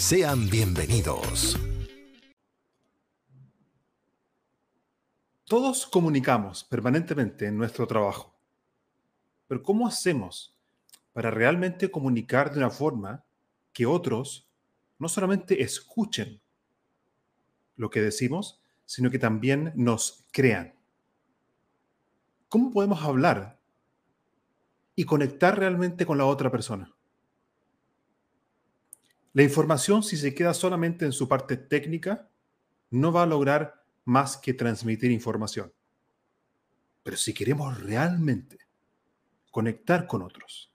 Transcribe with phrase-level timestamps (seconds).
[0.00, 1.58] Sean bienvenidos.
[5.44, 8.34] Todos comunicamos permanentemente en nuestro trabajo.
[9.46, 10.56] Pero ¿cómo hacemos
[11.12, 13.26] para realmente comunicar de una forma
[13.74, 14.48] que otros
[14.98, 16.40] no solamente escuchen
[17.76, 20.74] lo que decimos, sino que también nos crean?
[22.48, 23.60] ¿Cómo podemos hablar
[24.96, 26.90] y conectar realmente con la otra persona?
[29.32, 32.28] La información, si se queda solamente en su parte técnica,
[32.90, 35.72] no va a lograr más que transmitir información.
[37.02, 38.58] Pero si queremos realmente
[39.50, 40.74] conectar con otros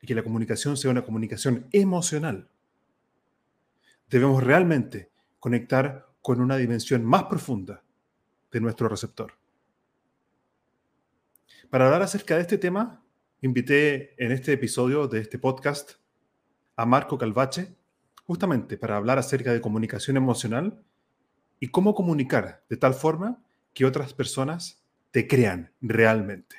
[0.00, 2.50] y que la comunicación sea una comunicación emocional,
[4.08, 7.82] debemos realmente conectar con una dimensión más profunda
[8.50, 9.32] de nuestro receptor.
[11.70, 13.02] Para hablar acerca de este tema,
[13.40, 15.92] invité en este episodio de este podcast
[16.76, 17.77] a Marco Calvache,
[18.28, 20.84] justamente para hablar acerca de comunicación emocional
[21.60, 26.56] y cómo comunicar de tal forma que otras personas te crean realmente.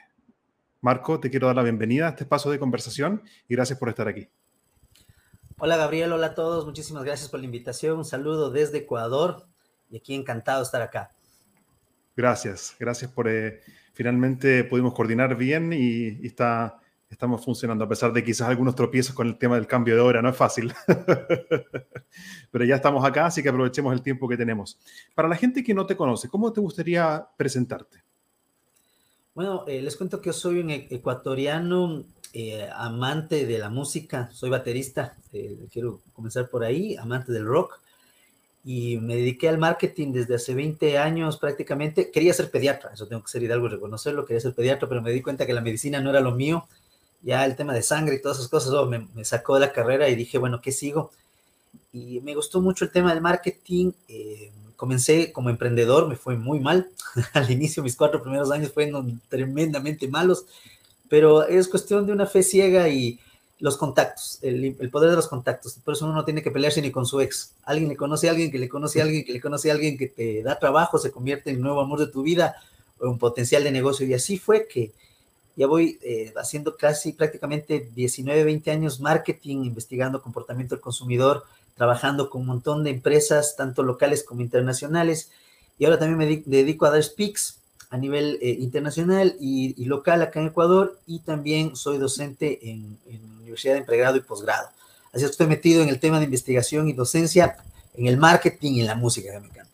[0.82, 4.08] Marco, te quiero dar la bienvenida a este espacio de conversación y gracias por estar
[4.08, 4.28] aquí.
[5.60, 9.46] Hola Gabriel, hola a todos, muchísimas gracias por la invitación, un saludo desde Ecuador
[9.92, 11.12] y aquí encantado de estar acá.
[12.18, 13.62] Gracias, gracias por eh,
[13.94, 16.80] finalmente pudimos coordinar bien y, y está
[17.10, 20.22] estamos funcionando, a pesar de quizás algunos tropiezos con el tema del cambio de hora,
[20.22, 20.74] no es fácil.
[22.52, 24.80] Pero ya estamos acá, así que aprovechemos el tiempo que tenemos.
[25.16, 28.04] Para la gente que no te conoce, ¿cómo te gustaría presentarte?
[29.34, 32.04] Bueno, eh, les cuento que yo soy un e-, ecuatoriano
[32.34, 37.80] eh, amante de la música, soy baterista, eh, quiero comenzar por ahí, amante del rock,
[38.64, 42.12] y me dediqué al marketing desde hace 20 años prácticamente.
[42.12, 45.12] Quería ser pediatra, eso tengo que ser hidalgo y reconocerlo, quería ser pediatra, pero me
[45.12, 46.68] di cuenta que la medicina no era lo mío
[47.22, 50.10] ya el tema de sangre y todas esas cosas oh, me, sacó de la carrera
[50.10, 51.12] y dije, bueno, ¿qué sigo?
[51.92, 53.92] Y me gustó mucho el tema del marketing.
[54.08, 56.90] Eh, comencé como emprendedor, me fue muy mal.
[57.34, 60.46] Al inicio, mis cuatro primeros años fueron tremendamente malos,
[61.10, 63.20] pero es cuestión de una fe ciega y
[63.60, 65.74] los contactos, el, poder de los contactos.
[65.84, 67.56] Por eso uno no tiene que pelearse ni con su ex.
[67.64, 69.98] Alguien le conoce a alguien, que le conoce a alguien, que le conoce a alguien
[69.98, 72.56] que te da trabajo, se convierte en el nuevo amor de tu vida
[73.00, 74.08] o un potencial de negocio.
[74.08, 74.94] Y así fue que
[75.60, 81.44] ya voy eh, haciendo casi prácticamente 19, 20 años marketing, investigando comportamiento del consumidor,
[81.76, 85.32] trabajando con un montón de empresas, tanto locales como internacionales.
[85.78, 87.60] Y ahora también me dedico a dar speaks
[87.90, 92.98] a nivel eh, internacional y, local acá en Ecuador y también soy docente en,
[93.42, 94.70] Universidad de Pregrado y Posgrado.
[95.12, 97.58] Así que estoy metido en el tema de investigación y docencia,
[97.96, 99.74] en el marketing y en la música, que me encanta.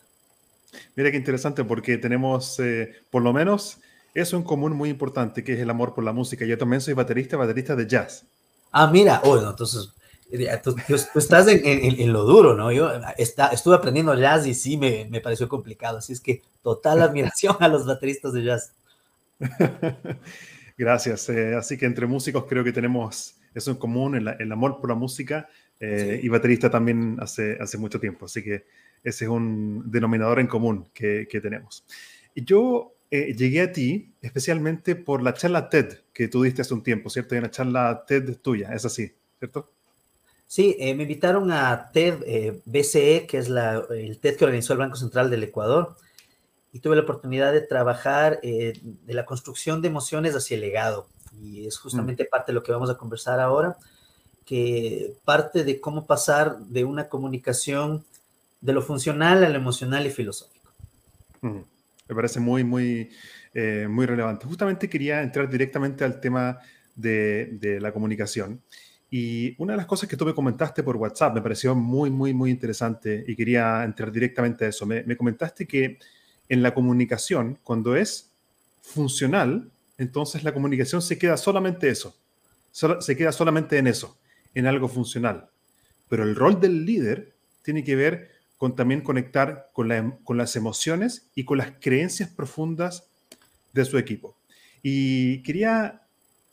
[0.96, 3.78] Mira qué interesante porque tenemos, eh, por lo menos,
[4.15, 6.45] eso en común muy importante, que es el amor por la música.
[6.45, 8.25] Yo también soy baterista, baterista de jazz.
[8.71, 9.93] Ah, mira, bueno, entonces
[10.31, 10.75] eh, tú,
[11.15, 12.71] estás en, lo duro, ¿no?
[12.71, 17.01] Yo está, estuve aprendiendo jazz y sí me, me pareció complicado, así es que total
[17.01, 18.73] admiración a los bateristas de jazz.
[20.77, 21.29] Gracias.
[21.29, 24.95] Eh, así que entre músicos creo que tenemos eso en común, el, amor por la
[24.95, 25.47] música
[25.79, 28.25] eh, y baterista también hace, hace mucho tiempo.
[28.25, 28.65] Así que
[29.03, 31.85] ese es un denominador en común que, que tenemos.
[32.35, 36.84] Yo eh, llegué a ti especialmente por la charla TED que tú diste hace un
[36.84, 37.35] tiempo, ¿cierto?
[37.35, 39.72] Hay una charla TED tuya, es así, ¿cierto?
[40.47, 44.79] Sí, eh, me invitaron a TED eh, BCE, que es el TED que organizó el
[44.79, 45.96] Banco Central del Ecuador,
[46.72, 48.73] y tuve la oportunidad de trabajar de
[49.07, 51.07] la construcción de emociones hacia el legado.
[51.41, 52.28] Y es justamente mm.
[52.29, 53.78] parte de lo que vamos a conversar ahora,
[54.46, 58.03] que parte de cómo pasar de una comunicación
[58.61, 60.72] de lo funcional a lo emocional y filosófico.
[61.41, 61.61] Mm.
[62.07, 63.09] Me parece muy, muy,
[63.53, 64.46] eh, muy relevante.
[64.46, 66.59] Justamente quería entrar directamente al tema
[66.96, 68.61] de, la comunicación.
[69.09, 72.34] Y una de las cosas que tú me comentaste por WhatsApp me pareció muy, muy,
[72.34, 74.85] muy interesante y quería entrar directamente a eso.
[74.85, 75.99] Me, comentaste que
[76.49, 78.34] en la comunicación, cuando es
[78.81, 82.16] funcional, entonces la comunicación se queda solamente eso,
[82.72, 84.17] se queda solamente en eso,
[84.53, 85.49] en algo funcional.
[86.07, 91.28] Pero el rol del líder tiene que ver con también conectar con, con las emociones
[91.35, 93.03] y con las creencias profundas
[93.73, 94.35] de su equipo.
[94.81, 96.02] Y quería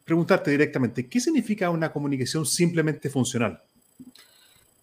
[0.05, 3.63] preguntarte directamente, ¿qué significa una comunicación simplemente funcional?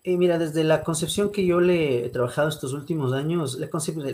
[0.03, 3.69] Eh, mira, desde la concepción que yo le he trabajado estos últimos años, la,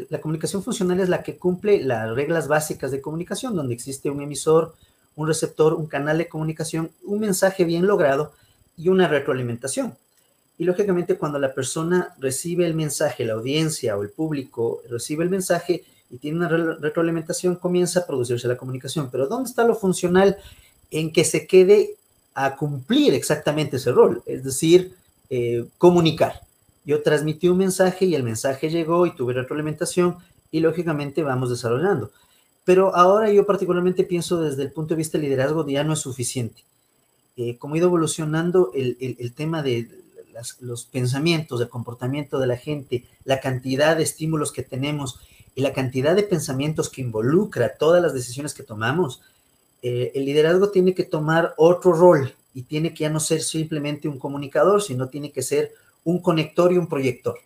[0.10, 4.22] la, comunicación funcional es la que cumple las reglas básicas de comunicación, donde existe un
[4.22, 4.76] emisor,
[5.16, 8.34] un receptor, un canal de comunicación, un mensaje bien logrado
[8.76, 9.96] y una retroalimentación.
[10.58, 15.30] Y lógicamente cuando la persona recibe el mensaje, la audiencia o el público recibe el
[15.30, 19.10] mensaje y tiene una retroalimentación, comienza a producirse la comunicación.
[19.12, 20.38] Pero ¿dónde está lo funcional
[20.92, 21.96] en que se quede
[22.34, 24.24] a cumplir exactamente ese rol?
[24.26, 24.96] Es decir,
[25.30, 26.42] eh, comunicar.
[26.86, 30.18] Yo transmití un mensaje y el mensaje llegó y tuve retroalimentación
[30.52, 32.12] y lógicamente vamos desarrollando.
[32.64, 36.00] Pero ahora yo particularmente pienso desde el punto de vista del liderazgo ya no es
[36.00, 36.64] suficiente.
[37.38, 39.90] Eh, como ha ido evolucionando el, el, tema de
[40.60, 45.20] los pensamientos, el comportamiento de la gente, la cantidad de estímulos que tenemos
[45.56, 49.22] y la cantidad de pensamientos que involucra todas las decisiones que tomamos,
[49.82, 54.08] eh, el liderazgo tiene que tomar otro rol y tiene que ya no ser simplemente
[54.08, 55.74] un comunicador, sino tiene que ser
[56.04, 57.38] un conector y un proyector.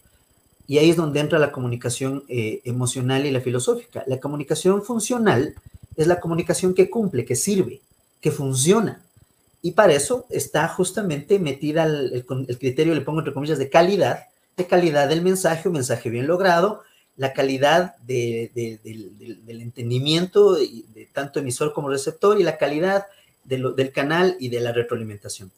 [0.66, 4.04] Y ahí es donde entra la comunicación eh, emocional y la filosófica.
[4.06, 5.56] La comunicación funcional
[5.96, 7.82] es la comunicación que cumple, que sirve,
[8.22, 9.02] que funciona.
[9.62, 12.26] Y para eso está justamente metida el,
[12.60, 16.82] criterio, le pongo entre comillas, de calidad, de calidad del mensaje, un mensaje bien logrado,
[17.18, 18.52] la calidad del
[19.48, 23.08] entendimiento de, tanto emisor como receptor y la calidad
[23.44, 25.52] del canal y de la retroalimentación.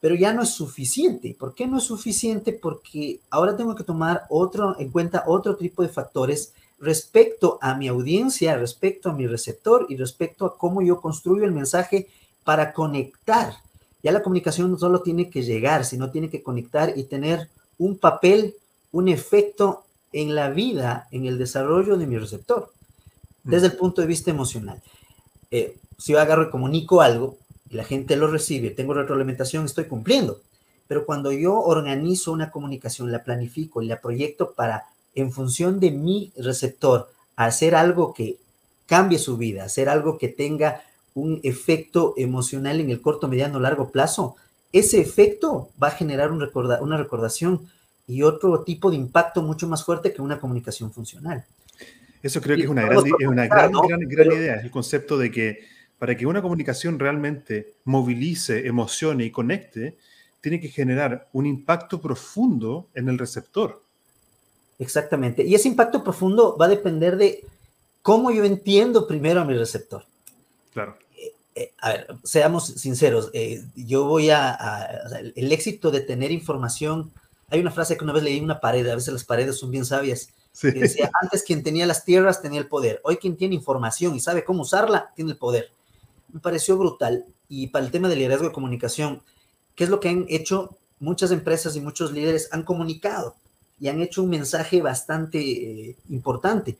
[0.00, 1.36] Pero ya no es suficiente.
[1.38, 2.52] ¿Por qué no es suficiente?
[2.52, 7.88] Porque ahora tengo que tomar otro, en cuenta otro tipo de factores respecto a mi
[7.88, 12.08] audiencia, respecto a mi receptor y respecto a cómo yo construyo el mensaje
[12.46, 13.54] para conectar.
[14.04, 17.98] Ya la comunicación no solo tiene que llegar, sino tiene que conectar y tener un
[17.98, 18.54] papel,
[18.92, 19.82] un efecto
[20.12, 22.72] en la vida, en el desarrollo de mi receptor,
[23.42, 24.80] desde el punto de vista emocional.
[25.50, 27.36] Eh, si yo agarro y comunico algo
[27.68, 30.40] y la gente lo recibe, tengo retroalimentación, estoy cumpliendo.
[30.86, 34.84] Pero cuando yo organizo una comunicación, la planifico y la proyecto para,
[35.16, 38.38] en función de mi receptor, hacer algo que
[38.86, 40.84] cambie su vida, hacer algo que tenga
[41.16, 44.36] un efecto emocional en el corto, mediano, largo plazo,
[44.70, 46.46] ese efecto va a generar un
[46.80, 47.68] una recordación
[48.06, 51.44] y otro tipo de impacto mucho más fuerte que una comunicación funcional.
[52.22, 55.60] Eso creo que es una, gran, una gran, gran, idea, el concepto de que
[55.98, 59.96] para que una comunicación realmente movilice, emocione y conecte,
[60.42, 63.80] tiene que generar un impacto profundo en el receptor.
[64.78, 65.44] Exactamente.
[65.44, 67.42] Y ese impacto profundo va a depender de
[68.02, 70.04] cómo yo entiendo primero a mi receptor.
[70.74, 70.98] Claro.
[71.56, 74.86] Eh, a ver, seamos sinceros, eh, yo voy a,
[75.34, 77.10] el éxito de tener información,
[77.48, 79.72] hay una frase que una vez leí en una pared, a veces las paredes son
[79.72, 80.28] bien sabias,
[80.60, 84.20] que decía, antes quien tenía las tierras tenía el poder, hoy quien tiene información y
[84.20, 85.72] sabe cómo usarla, tiene el poder
[86.36, 87.24] me pareció brutal.
[87.48, 89.22] Y para el tema del liderazgo de comunicación,
[89.74, 92.48] ¿qué es lo que han hecho muchas empresas y muchos líderes?
[92.52, 93.36] Han comunicado
[93.80, 96.76] y han hecho un mensaje bastante eh, importante.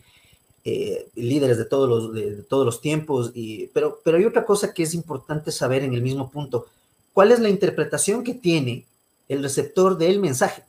[0.69, 4.75] Eh, líderes de todos los, de, todos los tiempos, y, pero, pero hay otra cosa
[4.75, 6.67] que es importante saber en el mismo punto.
[7.13, 8.85] ¿Cuál es la interpretación que tiene
[9.29, 10.65] el receptor del mensaje?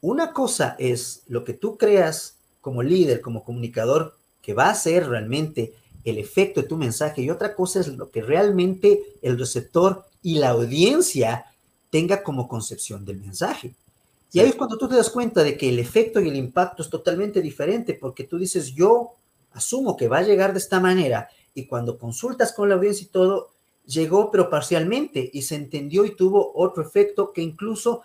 [0.00, 5.08] Una cosa es lo que tú creas como líder, como comunicador, que va a ser
[5.08, 5.74] realmente
[6.04, 10.40] el efecto de tu mensaje y otra cosa es lo que realmente el receptor y
[10.40, 11.44] la audiencia
[11.90, 13.76] tenga como concepción del mensaje.
[14.32, 16.82] Y ahí es cuando tú te das cuenta de que el efecto y el impacto
[16.82, 19.12] es totalmente diferente porque tú dices, yo
[19.56, 23.08] asumo que va a llegar de esta manera y cuando consultas con la audiencia y
[23.08, 23.50] todo,
[23.86, 28.02] llegó pero parcialmente y se entendió y tuvo otro efecto que incluso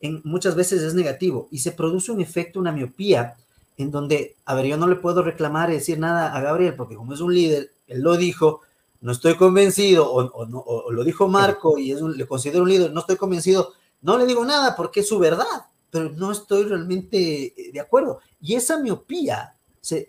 [0.00, 3.36] en, muchas veces es negativo y se produce un efecto, una miopía
[3.76, 6.96] en donde, a ver, yo no le puedo reclamar y decir nada a Gabriel, porque
[6.96, 8.62] como es un líder, él lo dijo,
[9.00, 13.16] no estoy convencido, o, lo dijo Marco y es le considero un líder, no estoy
[13.16, 17.80] convencido, no le digo nada porque es su verdad, pero no estoy realmente eh, de
[17.80, 18.18] acuerdo.
[18.40, 19.54] Y esa miopía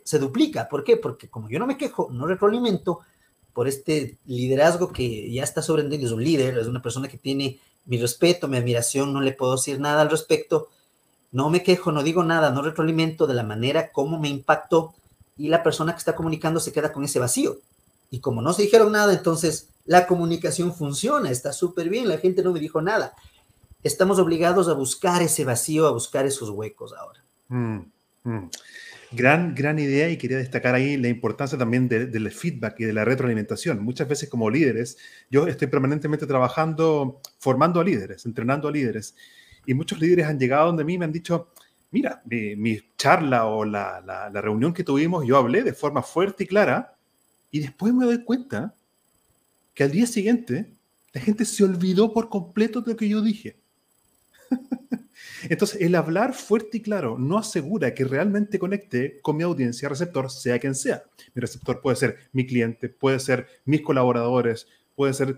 [0.03, 0.67] se, duplica.
[0.67, 0.97] ¿Por qué?
[0.97, 2.99] Porque como yo no me quejo, no retroalimento
[3.53, 7.59] por este liderazgo que ya está sobreentendido, es un líder, es una persona que tiene
[7.85, 10.67] mi respeto, mi admiración, no le puedo decir nada al respecto,
[11.31, 14.93] no me quejo, no digo nada, no retroalimento de la manera como me impactó
[15.37, 17.57] y la persona que está comunicando se queda con ese vacío.
[18.11, 22.43] Y como no se dijeron nada, entonces la comunicación funciona, está súper bien, la gente
[22.43, 23.13] no me dijo nada.
[23.81, 27.23] Estamos obligados a buscar ese vacío, a buscar esos huecos ahora.
[27.47, 27.79] Mm,
[28.23, 28.49] mm.
[29.11, 33.05] Gran, gran idea y quería destacar ahí la importancia también del feedback y de la
[33.05, 33.83] retroalimentación.
[33.83, 34.97] Muchas veces como líderes,
[35.31, 39.15] yo estoy permanentemente trabajando, formando a líderes, entrenando a líderes,
[39.65, 41.51] y muchos líderes han llegado donde mí me han dicho,
[41.89, 46.43] mira, mi, charla o la, la, la reunión que tuvimos, yo hablé de forma fuerte
[46.43, 46.95] y clara,
[47.49, 48.75] y después me doy cuenta
[49.73, 50.71] que al día siguiente
[51.13, 53.58] la gente se olvidó por completo de lo que yo dije.
[55.49, 60.29] Entonces, el hablar fuerte y claro no asegura que realmente conecte con mi audiencia receptor,
[60.29, 61.03] sea quien sea.
[61.33, 65.37] Mi receptor puede ser mi cliente, puede ser mis colaboradores, puede ser,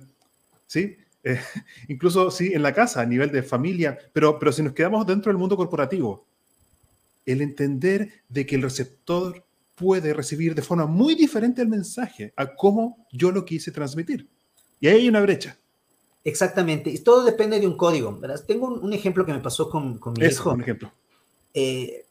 [0.67, 0.97] ¿sí?
[1.23, 1.39] Eh,
[1.87, 5.31] incluso, sí, en la casa, a nivel de familia, pero, pero si nos quedamos dentro
[5.31, 6.25] del mundo corporativo,
[7.25, 12.55] el entender de que el receptor puede recibir de forma muy diferente el mensaje a
[12.55, 14.27] cómo yo lo quise transmitir.
[14.79, 15.57] Y ahí hay una brecha.
[16.23, 16.89] Exactamente.
[16.89, 18.17] Y todo depende de un código.
[18.17, 18.43] ¿verdad?
[18.45, 20.51] Tengo un, ejemplo que me pasó con, con mi Eso, hijo.
[20.51, 20.91] Un ejemplo.
[21.53, 22.05] Eh,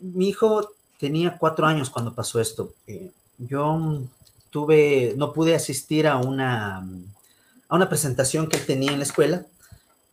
[0.00, 2.74] mi hijo tenía cuatro años cuando pasó esto.
[2.86, 4.02] Eh, yo
[4.50, 6.78] tuve, no pude asistir a una,
[7.68, 9.46] a una presentación que él tenía en la escuela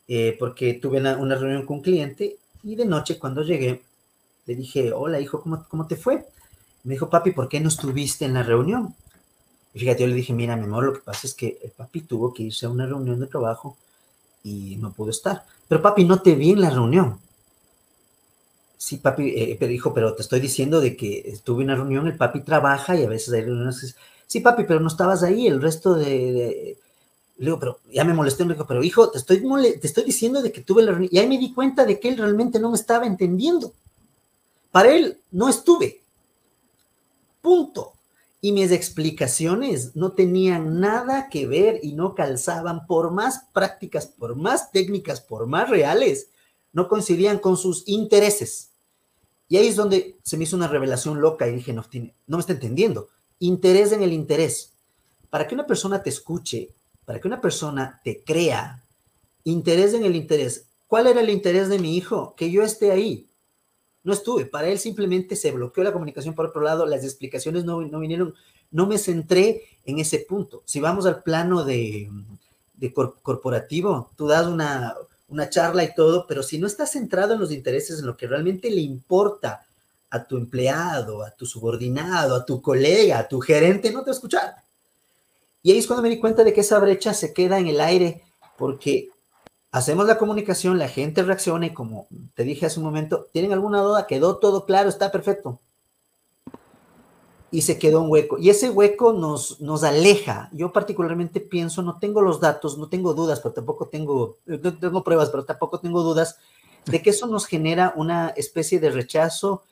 [0.08, 3.82] eh, porque tuve una, una, reunión con un cliente y de noche cuando llegué
[4.46, 6.26] le dije, hola hijo, ¿cómo, cómo te fue?
[6.84, 8.96] Me dijo, papi, ¿por qué no estuviste en la reunión?
[9.74, 12.02] Y fíjate, yo le dije, mira, mi amor, lo que pasa es que el papi
[12.02, 13.78] tuvo que irse a una reunión de trabajo
[14.44, 15.46] y no pudo estar.
[15.68, 17.20] Pero papi, no te vi en la reunión.
[18.78, 22.08] Sí, papi, eh, pero dijo, pero te estoy diciendo de que estuve en una reunión,
[22.08, 23.96] el papi trabaja y a veces hay reuniones.
[24.26, 26.78] Sí, papi, pero no estabas ahí, el resto de...
[27.38, 29.44] Le digo, pero ya me molesté, le digo, pero hijo, te estoy,
[29.80, 31.10] te estoy diciendo de que tuve la reunión.
[31.12, 33.74] Y ahí me di cuenta de que él realmente no me estaba entendiendo.
[34.72, 36.02] Para él, no estuve.
[37.42, 37.97] Punto
[38.48, 44.38] y mis explicaciones no tenían nada que ver y no calzaban, por más prácticas, por
[44.38, 46.30] más técnicas, por más reales,
[46.72, 48.70] no coincidían con sus intereses.
[49.50, 51.84] Y ahí es donde se me hizo una revelación loca y dije, no,
[52.26, 53.10] no me está entendiendo.
[53.40, 54.72] Interés en el interés.
[55.30, 56.74] Para que una persona te escuche,
[57.04, 58.82] para que una persona te crea,
[59.44, 60.68] interés en el interés.
[60.88, 62.34] ¿Cuál era el interés de mi hijo?
[62.38, 63.27] Que yo esté ahí
[64.08, 64.46] no estuve.
[64.46, 68.34] Para él simplemente se bloqueó la comunicación por otro lado, las explicaciones no, no vinieron,
[68.72, 70.64] no me centré en ese punto.
[70.64, 72.10] Si vamos al plano de,
[73.22, 74.96] corporativo, tú das una,
[75.28, 78.28] una charla y todo, pero si no estás centrado en los intereses, en lo que
[78.28, 79.68] realmente le importa
[80.10, 84.12] a tu empleado, a tu subordinado, a tu colega, a tu gerente, no te va
[84.12, 84.56] a escuchar.
[85.64, 87.82] Y ahí es cuando me di cuenta de que esa brecha se queda en el
[87.82, 88.24] aire,
[88.58, 89.10] porque
[89.72, 93.82] hacemos la comunicación, la gente reacciona y como te dije hace un momento, ¿tienen alguna
[93.82, 94.08] duda?
[94.08, 95.60] Quedó todo claro, está perfecto.
[97.50, 98.38] Y se quedó un hueco.
[98.38, 100.50] Y ese hueco nos, nos aleja.
[100.52, 105.30] Yo particularmente pienso, no tengo los datos, no tengo dudas, pero tampoco tengo, no pruebas,
[105.30, 106.38] pero tampoco tengo dudas
[106.86, 109.64] de que eso nos genera una especie de rechazo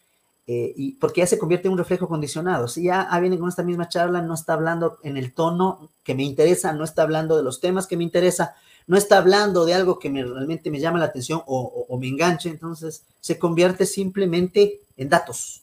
[0.47, 2.67] eh, y porque ya se convierte en un reflejo condicionado.
[2.67, 6.13] Si ya ah, viene con esta misma charla, no está hablando en el tono que
[6.13, 8.55] me interesa, no está hablando de los temas que me interesa,
[8.87, 12.49] no está hablando de algo que me, realmente me llama la atención o, me enganche,
[12.49, 15.61] entonces se convierte simplemente en datos.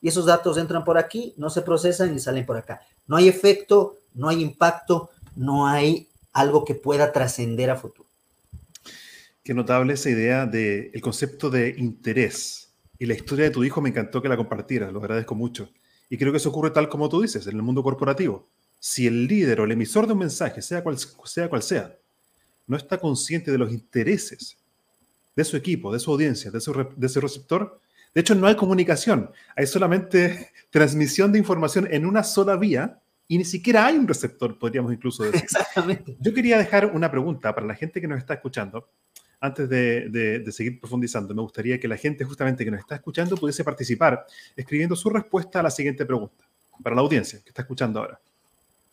[0.00, 2.80] Y esos datos entran por aquí, no se procesan y salen por acá.
[3.06, 8.08] No hay efecto, no hay impacto, no hay algo que pueda trascender a futuro.
[9.42, 12.70] Qué notable esa idea del el concepto de interés.
[12.98, 15.70] Y la historia de tu hijo me encantó que la compartieras, lo agradezco mucho.
[16.10, 18.46] Y creo que eso ocurre tal como tú dices, en el mundo corporativo.
[18.78, 21.48] Si el líder o el emisor de un mensaje, sea, cual sea
[22.68, 24.56] no está consciente de los intereses
[25.34, 27.80] de su equipo, de su audiencia, de, su, de ese receptor,
[28.14, 32.98] de hecho no hay comunicación, hay solamente transmisión de información en una sola vía
[33.28, 35.42] y ni siquiera hay un receptor, podríamos incluso decir.
[35.42, 36.16] Exactamente.
[36.18, 38.88] Yo quería dejar una pregunta para la gente que nos está escuchando.
[39.40, 43.36] Antes de, de, seguir profundizando, me gustaría que la gente justamente que nos está escuchando
[43.36, 46.44] pudiese participar escribiendo su respuesta a la siguiente pregunta,
[46.82, 48.20] para la audiencia que está escuchando ahora.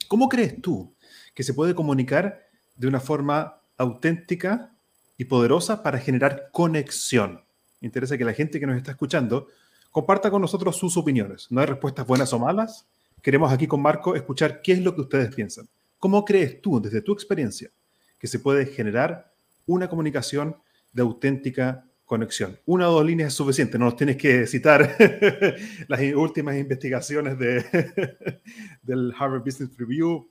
[0.07, 0.93] ¿Cómo crees tú
[1.33, 4.75] que se puede comunicar de una forma auténtica
[5.17, 7.41] y poderosa para generar conexión.
[7.81, 9.47] Interesa que la gente que nos está escuchando
[9.91, 11.47] comparta con nosotros sus opiniones.
[11.49, 12.87] No hay respuestas buenas o malas.
[13.21, 15.67] Queremos aquí con Marco escuchar qué es lo que ustedes piensan.
[15.99, 17.71] ¿Cómo crees tú, desde tu experiencia,
[18.19, 19.31] que se puede generar
[19.65, 20.57] una comunicación
[20.91, 22.59] de auténtica conexión?
[22.65, 24.95] Una o dos líneas es suficiente, no nos tienes que citar
[25.87, 28.41] las últimas investigaciones de,
[28.83, 30.29] del Harvard Business Review.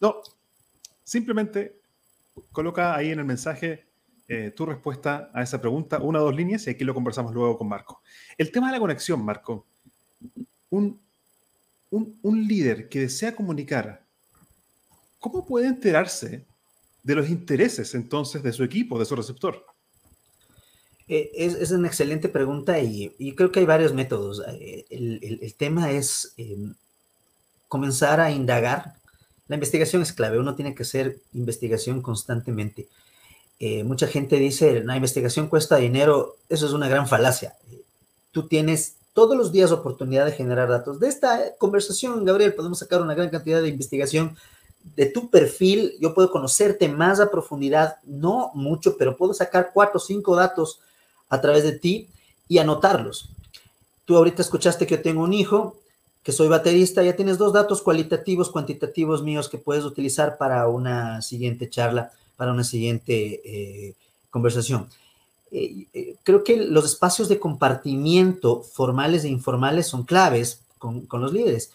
[0.00, 0.16] No,
[1.02, 1.80] simplemente
[2.52, 3.86] coloca ahí en el mensaje
[4.28, 7.56] eh, tu respuesta a esa pregunta, una o dos líneas, y aquí lo conversamos luego
[7.56, 8.02] con Marco.
[8.36, 9.66] El tema de la conexión, Marco.
[10.70, 11.00] Un,
[11.90, 14.04] un, líder que desea comunicar,
[15.20, 16.44] ¿cómo puede enterarse
[17.04, 19.64] de los intereses entonces de su equipo, de su receptor?
[21.06, 24.42] Eh, es, una excelente pregunta y, creo que hay varios métodos.
[24.60, 26.34] Eh, el, tema es
[27.68, 28.94] comenzar a indagar.
[29.48, 32.88] La investigación es clave, uno tiene que hacer investigación constantemente.
[33.58, 37.56] Eh, mucha gente dice, la investigación cuesta dinero, eso es una gran falacia.
[38.32, 41.00] Tú tienes todos los días oportunidad de generar datos.
[41.00, 44.36] De esta conversación, Gabriel, podemos sacar una gran cantidad de investigación
[44.94, 45.94] de tu perfil.
[46.00, 50.80] Yo puedo conocerte más a profundidad, no mucho, pero puedo sacar cuatro o cinco datos
[51.28, 52.08] a través de ti
[52.46, 53.30] y anotarlos.
[54.04, 55.78] Tú ahorita escuchaste que yo tengo un hijo,
[56.26, 61.22] que soy baterista, ya tienes dos datos cualitativos, cuantitativos míos que puedes utilizar para una
[61.22, 63.94] siguiente charla, para una siguiente eh,
[64.28, 64.88] conversación.
[65.52, 71.32] Eh, eh, creo que los espacios de compartimiento formales e informales son claves con, los
[71.32, 71.70] líderes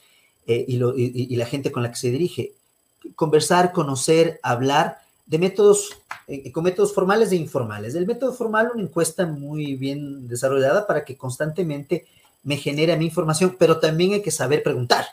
[0.46, 2.52] y, la gente con la que se dirige.
[3.16, 5.92] Conversar, conocer, hablar de métodos,
[6.52, 7.96] con métodos formales e informales.
[7.96, 12.06] El método formal, una encuesta muy bien desarrollada para que constantemente
[12.44, 15.06] me genere a mi información, pero también hay que saber preguntar.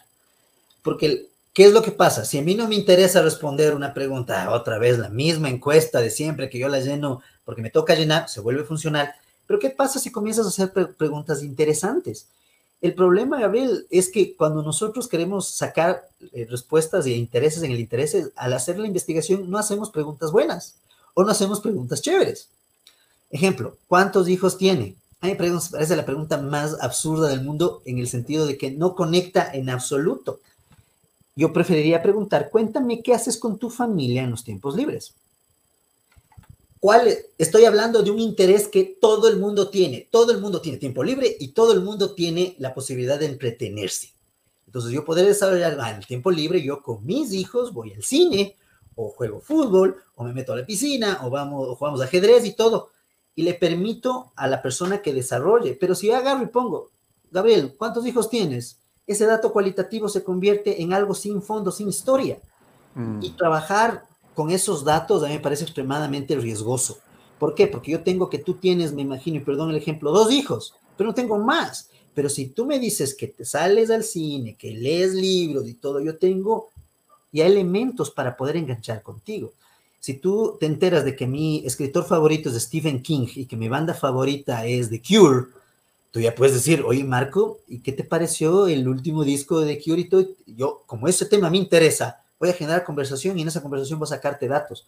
[0.82, 2.24] Porque, ¿qué es lo que pasa?
[2.24, 6.10] Si a mí no me interesa responder una pregunta, otra vez la misma encuesta de
[6.10, 9.14] siempre que yo la lleno porque me toca llenar, se vuelve funcional.
[9.46, 12.28] Pero ¿qué pasa si comienzas a hacer preguntas interesantes?
[12.80, 17.80] El problema, Gabriel, es que cuando nosotros queremos sacar eh, respuestas y intereses en el
[17.80, 20.76] interés, al hacer la investigación no hacemos preguntas buenas
[21.14, 22.48] o no hacemos preguntas chéveres.
[23.30, 24.94] Ejemplo, ¿cuántos hijos tiene?
[25.20, 28.70] A mí me parece la pregunta más absurda del mundo en el sentido de que
[28.70, 30.40] no conecta en absoluto.
[31.34, 35.14] Yo preferiría preguntar, cuéntame qué haces con tu familia en los tiempos libres.
[36.80, 37.16] ¿Cuál?
[37.38, 40.08] Estoy hablando de un interés que todo el mundo tiene.
[40.10, 44.12] Todo el mundo tiene tiempo libre y todo el mundo tiene la posibilidad de entretenerse.
[44.66, 48.56] Entonces yo podré desarrollar ah, el tiempo libre, yo con mis hijos voy al cine,
[48.94, 52.52] o juego fútbol, o me meto a la piscina, o vamos, o jugamos ajedrez y
[52.52, 52.90] todo.
[53.38, 55.78] Y le permito a la persona que desarrolle.
[55.80, 56.90] Pero si yo agarro y pongo,
[57.30, 58.80] Gabriel, ¿cuántos hijos tienes?
[59.06, 62.40] Ese dato cualitativo se convierte en algo sin fondo, sin historia.
[62.96, 63.20] Mm.
[63.22, 64.02] Y trabajar
[64.34, 66.98] con esos datos a mí me parece extremadamente riesgoso.
[67.38, 67.68] ¿Por qué?
[67.68, 71.10] Porque yo tengo que tú tienes, me imagino, y perdón el ejemplo, dos hijos, pero
[71.10, 71.90] no tengo más.
[72.14, 76.00] Pero si tú me dices que te sales al cine, que lees libros y todo,
[76.00, 76.70] yo tengo
[77.30, 79.52] ya elementos para poder enganchar contigo.
[80.00, 83.68] Si tú te enteras de que mi escritor favorito es Stephen King y que mi
[83.68, 85.46] banda favorita es The Cure,
[86.10, 89.82] tú ya puedes decir, oye Marco, ¿y qué te pareció el último disco de The
[89.82, 90.00] Cure?
[90.00, 90.26] Y todo?
[90.46, 94.06] Yo, como ese tema me interesa, voy a generar conversación y en esa conversación voy
[94.06, 94.86] a sacarte datos.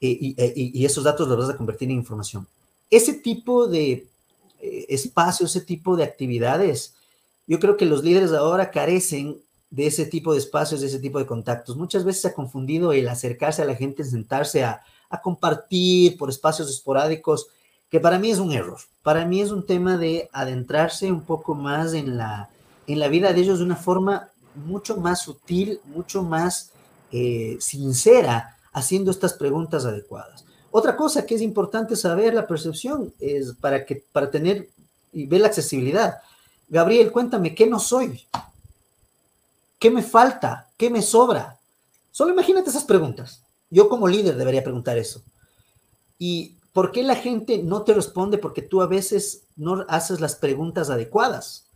[0.00, 2.46] Eh, eh, y, esos datos los vas a convertir en información.
[2.90, 4.06] Ese tipo de
[4.60, 6.94] eh, espacios, ese tipo de actividades,
[7.46, 9.38] yo creo que los líderes ahora carecen
[9.74, 11.76] de ese tipo de espacios, de ese tipo de contactos.
[11.76, 16.30] Muchas veces se ha confundido el acercarse a la gente, sentarse a, a compartir por
[16.30, 17.48] espacios esporádicos,
[17.90, 18.78] que para mí es un error.
[19.02, 22.50] Para mí es un tema de adentrarse un poco más en la,
[22.86, 26.70] en la vida de ellos de una forma mucho más sutil, mucho más
[27.10, 30.44] eh, sincera, haciendo estas preguntas adecuadas.
[30.70, 34.68] Otra cosa que es importante saber, la percepción, es para, que, para tener
[35.12, 36.18] y ver la accesibilidad.
[36.68, 38.24] Gabriel, cuéntame, ¿qué no soy?
[39.84, 40.70] ¿Qué me falta?
[40.78, 41.60] ¿Qué me sobra?
[42.10, 43.42] Solo imagínate esas preguntas.
[43.68, 45.22] Yo como líder debería preguntar eso.
[46.18, 48.38] ¿Y por qué la gente no te responde?
[48.38, 51.66] Porque tú a veces no haces las preguntas adecuadas.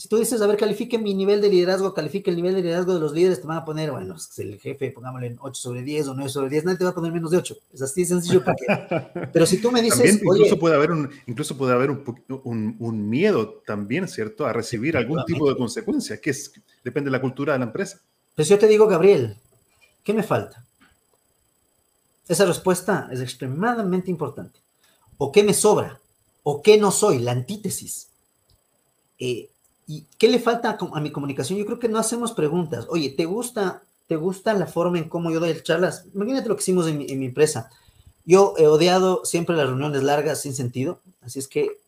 [0.00, 2.94] Si tú dices, a ver, califique mi nivel de liderazgo, califique el nivel de liderazgo
[2.94, 6.08] de los líderes, te van a poner, bueno, el jefe, pongámosle en 8 sobre 10
[6.08, 7.56] o 9 sobre 10, nadie te va a poner menos de 8.
[7.74, 8.42] Es así de sencillo.
[9.34, 10.14] Pero si tú me dices.
[10.22, 15.22] incluso puede haber, un, incluso puede haber un, un, miedo también, ¿cierto?, a recibir algún
[15.26, 16.50] tipo de consecuencia, que es,
[16.82, 18.00] depende de la cultura de la empresa.
[18.34, 19.36] Pues yo te digo, Gabriel,
[20.02, 20.64] ¿qué me falta?
[22.26, 24.60] Esa respuesta es extremadamente importante.
[25.18, 26.00] ¿O qué me sobra?
[26.42, 27.18] ¿O qué no soy?
[27.18, 28.08] La antítesis.
[29.18, 29.50] Eh,
[29.90, 31.58] ¿Y qué le falta a, mi comunicación?
[31.58, 32.86] Yo creo que no hacemos preguntas.
[32.90, 36.06] Oye, ¿te gusta, ¿te gusta la forma en cómo yo doy charlas?
[36.14, 37.70] Imagínate lo que hicimos en mi, empresa.
[38.24, 41.80] Yo he odiado siempre las reuniones largas sin sentido, así es que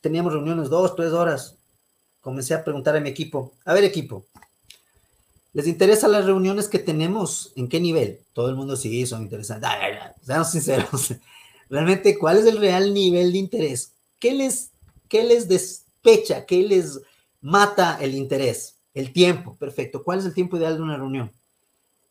[0.00, 1.54] teníamos reuniones dos, tres horas.
[2.20, 4.24] Comencé a preguntar a mi equipo, a ver equipo,
[5.52, 7.52] ¿les interesan las reuniones que tenemos?
[7.54, 8.18] ¿En qué nivel?
[8.32, 9.70] Todo el mundo sí, son interesantes.
[10.20, 11.14] seamos sinceros.
[11.70, 13.92] Realmente, ¿cuál es el real nivel de interés?
[14.18, 14.70] ¿Qué les,
[15.08, 17.00] qué les des, fecha, ¿qué les
[17.40, 18.76] mata el interés?
[18.92, 20.04] El tiempo, perfecto.
[20.04, 21.32] ¿Cuál es el tiempo ideal de una reunión?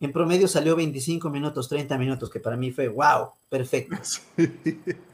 [0.01, 3.95] En promedio salió 25 minutos, 30 minutos, que para mí fue, wow, perfecto.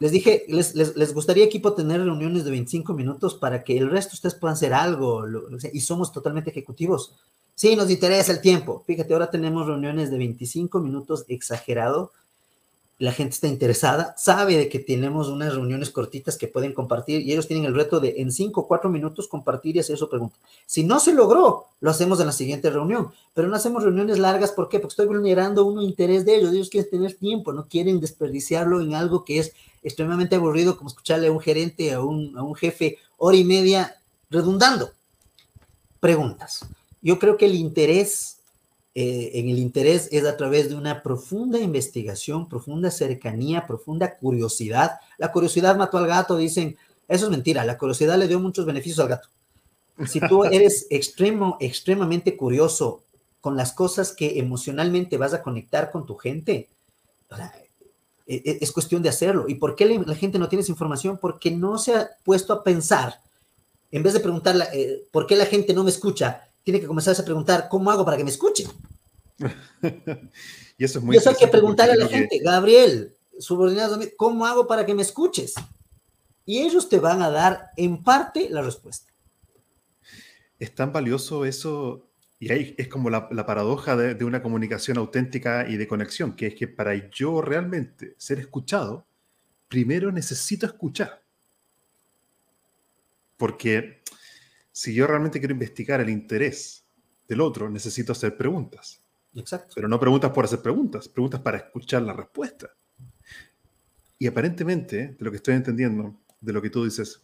[0.00, 4.36] Les dije, les, gustaría equipo tener reuniones de 25 minutos para que el resto ustedes
[4.36, 5.24] puedan hacer algo
[5.72, 7.16] y somos totalmente ejecutivos.
[7.56, 8.84] Sí, nos interesa el tiempo.
[8.86, 12.12] Fíjate, ahora tenemos reuniones de 25 minutos exagerado
[12.98, 17.32] la gente está interesada, sabe de que tenemos unas reuniones cortitas que pueden compartir y
[17.32, 20.36] ellos tienen el reto de en cinco o cuatro minutos compartir y hacer su pregunta.
[20.66, 24.50] Si no se logró, lo hacemos en la siguiente reunión, pero no hacemos reuniones largas,
[24.50, 24.80] ¿por qué?
[24.80, 28.94] Porque estoy vulnerando un interés de ellos, ellos quieren tener tiempo, no quieren desperdiciarlo en
[28.94, 29.52] algo que es
[29.84, 33.96] extremadamente aburrido, como escucharle a un gerente, a un, a un jefe, hora y media
[34.28, 34.90] redundando.
[36.00, 36.66] Preguntas.
[37.00, 38.37] Yo creo que el interés
[39.00, 44.98] eh, en el interés es a través de una profunda investigación, profunda cercanía, profunda curiosidad.
[45.18, 48.98] La curiosidad mató al gato, dicen, eso es mentira, la curiosidad le dio muchos beneficios
[48.98, 49.28] al gato.
[50.04, 53.04] Si tú eres extremo, extremadamente curioso
[53.40, 56.68] con las cosas que emocionalmente vas a conectar con tu gente,
[58.26, 59.44] e, e, es cuestión de hacerlo.
[59.46, 61.18] ¿Y por qué la gente no tiene esa información?
[61.18, 63.22] Porque no se ha puesto a pensar,
[63.92, 67.18] en vez de preguntar eh, por qué la gente no me escucha, tiene que comenzar
[67.18, 68.68] a preguntar, ¿cómo hago para que me escuchen?
[70.76, 74.44] y eso es muy Y eso hay que preguntarle a la gente, Gabriel, subordinado, ¿cómo
[74.44, 75.54] hago para que me escuches?
[76.44, 79.10] Y ellos te van a dar en parte la respuesta.
[80.58, 82.06] Es tan valioso eso,
[82.38, 86.48] y ahí es como la, paradoja de, de, una comunicación auténtica y de conexión, que
[86.48, 89.06] es que para yo realmente ser escuchado,
[89.68, 91.22] primero necesito escuchar.
[93.38, 93.97] Porque
[94.78, 96.84] si yo realmente quiero investigar el interés
[97.26, 99.02] del otro, necesito hacer preguntas.
[99.34, 99.72] Exacto.
[99.74, 102.70] Pero no preguntas por hacer preguntas, preguntas para escuchar la respuesta.
[104.20, 107.20] Y aparentemente, de lo que estoy entendiendo, de lo que tú dices,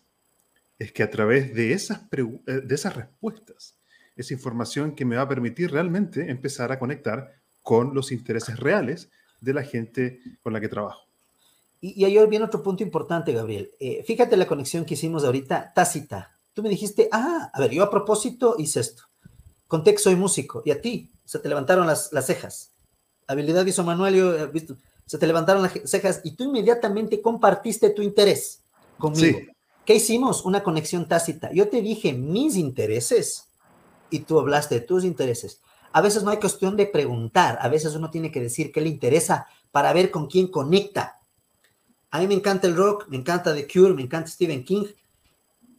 [0.80, 3.78] es que a través de esas, eh, de esas respuestas,
[4.16, 9.10] esa información que me va a permitir realmente empezar a conectar con los intereses reales
[9.40, 11.06] de la gente con la que trabajo.
[11.80, 13.70] Y, y ahí viene otro punto importante, Gabriel.
[13.78, 16.33] Eh, fíjate la conexión que hicimos ahorita, tácita.
[16.54, 19.02] Tú me dijiste, ah, a ver, yo a propósito hice esto.
[19.68, 20.62] Contexto soy músico.
[20.64, 22.72] Y a ti, se te levantaron las, las cejas.
[23.26, 28.02] Habilidad hizo Manuel, yo, visto, se te levantaron las cejas y tú inmediatamente compartiste tu
[28.02, 28.62] interés
[28.98, 29.40] conmigo.
[29.84, 30.44] ¿Qué hicimos?
[30.44, 31.52] Una conexión tácita.
[31.52, 33.48] Yo te dije mis intereses
[34.10, 35.60] y tú hablaste de tus intereses.
[35.92, 38.88] A veces no hay cuestión de preguntar, a veces uno tiene que decir qué le
[38.88, 41.20] interesa para ver con quién conecta.
[42.10, 44.86] A mí me encanta el rock, me encanta The Cure, me encanta Stephen King,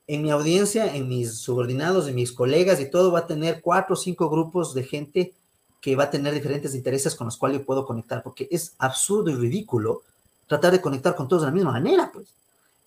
[0.07, 3.93] en mi audiencia, en mis subordinados, en mis colegas y todo, va a tener cuatro
[3.93, 5.33] o cinco grupos de gente
[5.81, 9.31] que va a tener diferentes intereses con los cuales yo puedo conectar, porque es absurdo
[9.31, 10.03] y ridículo
[10.47, 12.27] tratar de conectar con todos de la misma manera, pues.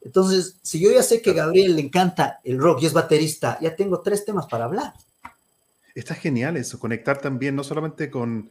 [0.00, 3.58] Entonces, si yo ya sé que a Gabriel le encanta el rock y es baterista,
[3.60, 4.94] ya tengo tres temas para hablar.
[5.94, 8.50] Está genial eso, conectar también no solamente con,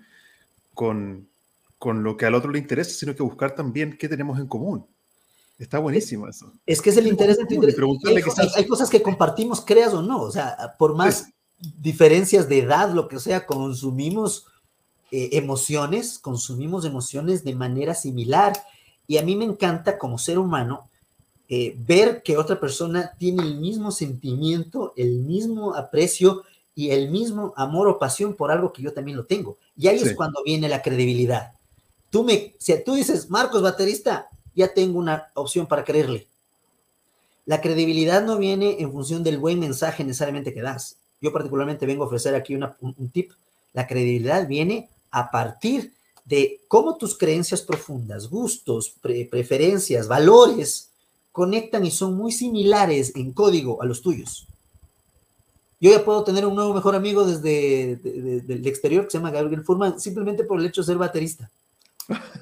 [0.74, 1.28] con,
[1.78, 4.86] con lo que al otro le interesa, sino que buscar también qué tenemos en común.
[5.58, 6.54] Está buenísimo eso.
[6.65, 7.76] Es que es el interés interés.
[8.56, 10.22] Hay, cosas que compartimos, creas o no.
[10.22, 11.30] O sea, por más
[11.80, 14.46] diferencias de edad, lo que sea, consumimos
[15.12, 18.54] eh, emociones, consumimos emociones de manera similar.
[19.08, 20.89] Y a mí me encanta como ser humano
[21.50, 26.43] eh, ver que otra persona tiene el mismo sentimiento, el mismo aprecio
[26.76, 29.58] y el mismo amor o pasión por algo que yo también lo tengo.
[29.76, 31.54] Y ahí es cuando viene la credibilidad.
[32.12, 36.28] Tú me, si tú dices, Marcos, baterista, ya tengo una opción para creerle.
[37.46, 40.98] La credibilidad no viene en función del buen mensaje necesariamente que das.
[41.22, 43.32] Yo particularmente vengo a ofrecer aquí un, tip.
[43.74, 45.93] La credibilidad viene a partir
[46.26, 50.89] de cómo tus creencias profundas, gustos, preferencias, valores
[51.32, 54.48] conectan y son muy similares en código a los tuyos.
[55.80, 59.63] Yo ya puedo tener un nuevo mejor amigo desde el exterior que se llama Gabriel
[59.63, 61.52] Furman, simplemente por el hecho de ser baterista.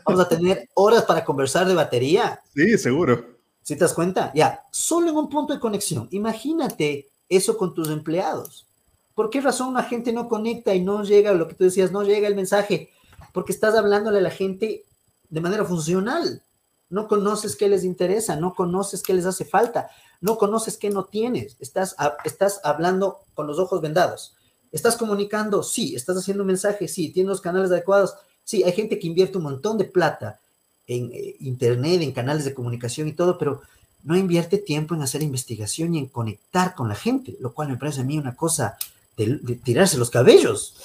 [0.05, 2.41] Vamos a tener horas para conversar de batería.
[2.53, 3.35] Sí, seguro.
[3.61, 6.07] Si te das cuenta, ya, solo en un punto de conexión.
[6.11, 8.67] Imagínate eso con tus empleados.
[9.15, 12.03] ¿Por qué razón una gente no conecta y no llega, lo que tú decías, no
[12.03, 12.91] llega el mensaje?
[13.33, 14.85] Porque estás hablándole a la gente
[15.29, 16.43] de manera funcional.
[16.89, 19.89] No conoces qué les interesa, no conoces qué les hace falta,
[20.21, 21.57] no conoces qué no tienes.
[21.59, 24.35] Estás, estás hablando con los ojos vendados.
[24.71, 25.63] ¿Estás comunicando?
[25.63, 25.95] Sí.
[25.95, 26.87] ¿Estás haciendo un mensaje?
[26.87, 27.11] Sí.
[27.11, 28.15] ¿Tienes los canales adecuados?
[28.45, 30.39] Sí, hay gente que invierte un montón de plata
[30.87, 33.61] en eh, internet, en canales de comunicación y todo, pero
[34.03, 37.77] no invierte tiempo en hacer investigación y en conectar con la gente, lo cual me
[37.77, 38.77] parece a mí una cosa
[39.17, 40.75] de, tirarse los cabellos.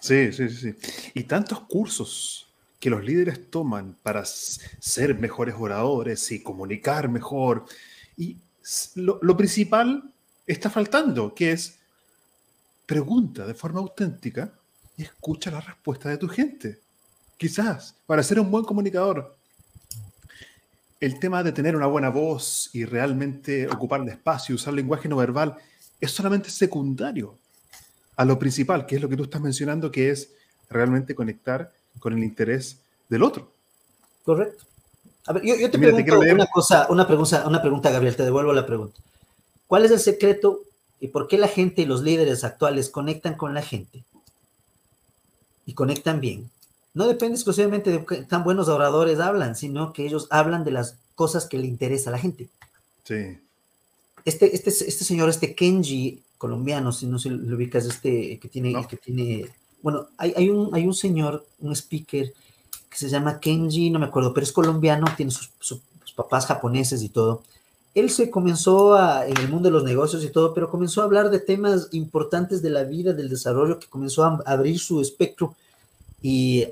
[0.00, 0.74] Sí, sí, sí.
[1.14, 2.48] Y tantos cursos
[2.80, 7.66] que los líderes toman para ser mejores oradores y comunicar mejor.
[8.16, 8.38] Y
[8.94, 10.10] lo, lo principal
[10.46, 11.78] está faltando, que es
[12.86, 14.52] pregunta de forma auténtica
[14.96, 16.81] y escucha la respuesta de tu gente.
[17.36, 19.36] Quizás, para ser un buen comunicador,
[21.00, 25.16] el tema de tener una buena voz y realmente ocupar el espacio, usar lenguaje no
[25.16, 25.56] verbal,
[26.00, 27.36] es solamente secundario
[28.16, 30.30] a lo principal, que es lo que tú estás mencionando, que es
[30.70, 33.50] realmente conectar con el interés del otro.
[34.24, 34.64] Correcto.
[35.26, 38.66] A ver, yo, te pregunto una cosa, una pregunta, una pregunta, Gabriel, te devuelvo la
[38.66, 39.00] pregunta.
[39.66, 40.60] ¿Cuál es el secreto
[41.00, 44.04] y por qué la gente y los líderes actuales conectan con la gente?
[45.64, 46.50] Y conectan bien.
[46.94, 50.96] No depende exclusivamente de qué tan buenos oradores hablan, sino que ellos hablan de las
[51.14, 52.48] cosas que le interesa a la gente.
[53.04, 53.38] Sí.
[54.24, 58.74] Este, este, este señor, este Kenji colombiano, si no se lo ubicas, este que tiene,
[58.88, 59.46] que tiene,
[59.80, 62.32] bueno, hay, hay, un, hay un señor, un speaker
[62.90, 65.50] que se llama Kenji, no me acuerdo, pero es colombiano, tiene sus,
[66.14, 67.42] papás japoneses y todo.
[67.94, 71.04] Él se comenzó a, en el mundo de los negocios y todo, pero comenzó a
[71.04, 75.54] hablar de temas importantes de la vida, del desarrollo, que comenzó a abrir su espectro
[76.20, 76.66] y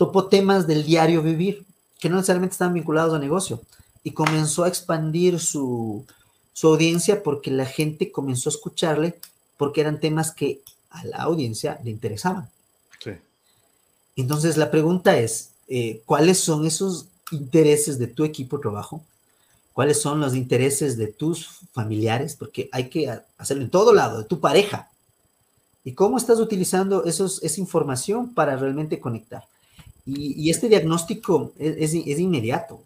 [0.00, 1.66] topó temas del diario vivir,
[1.98, 3.60] que no necesariamente estaban vinculados a negocio,
[4.02, 6.06] y comenzó a expandir su,
[6.54, 9.20] su audiencia porque la gente comenzó a escucharle
[9.58, 12.48] porque eran temas que a la audiencia le interesaban.
[12.98, 13.10] Sí.
[14.16, 19.04] Entonces la pregunta es, eh, ¿cuáles son esos intereses de tu equipo de trabajo?
[19.74, 22.36] ¿Cuáles son los intereses de tus familiares?
[22.36, 24.88] Porque hay que hacerlo en todo lado, de tu pareja.
[25.84, 29.44] ¿Y cómo estás utilizando esos, esa información para realmente conectar?
[30.16, 32.82] Y, este diagnóstico es, inmediato.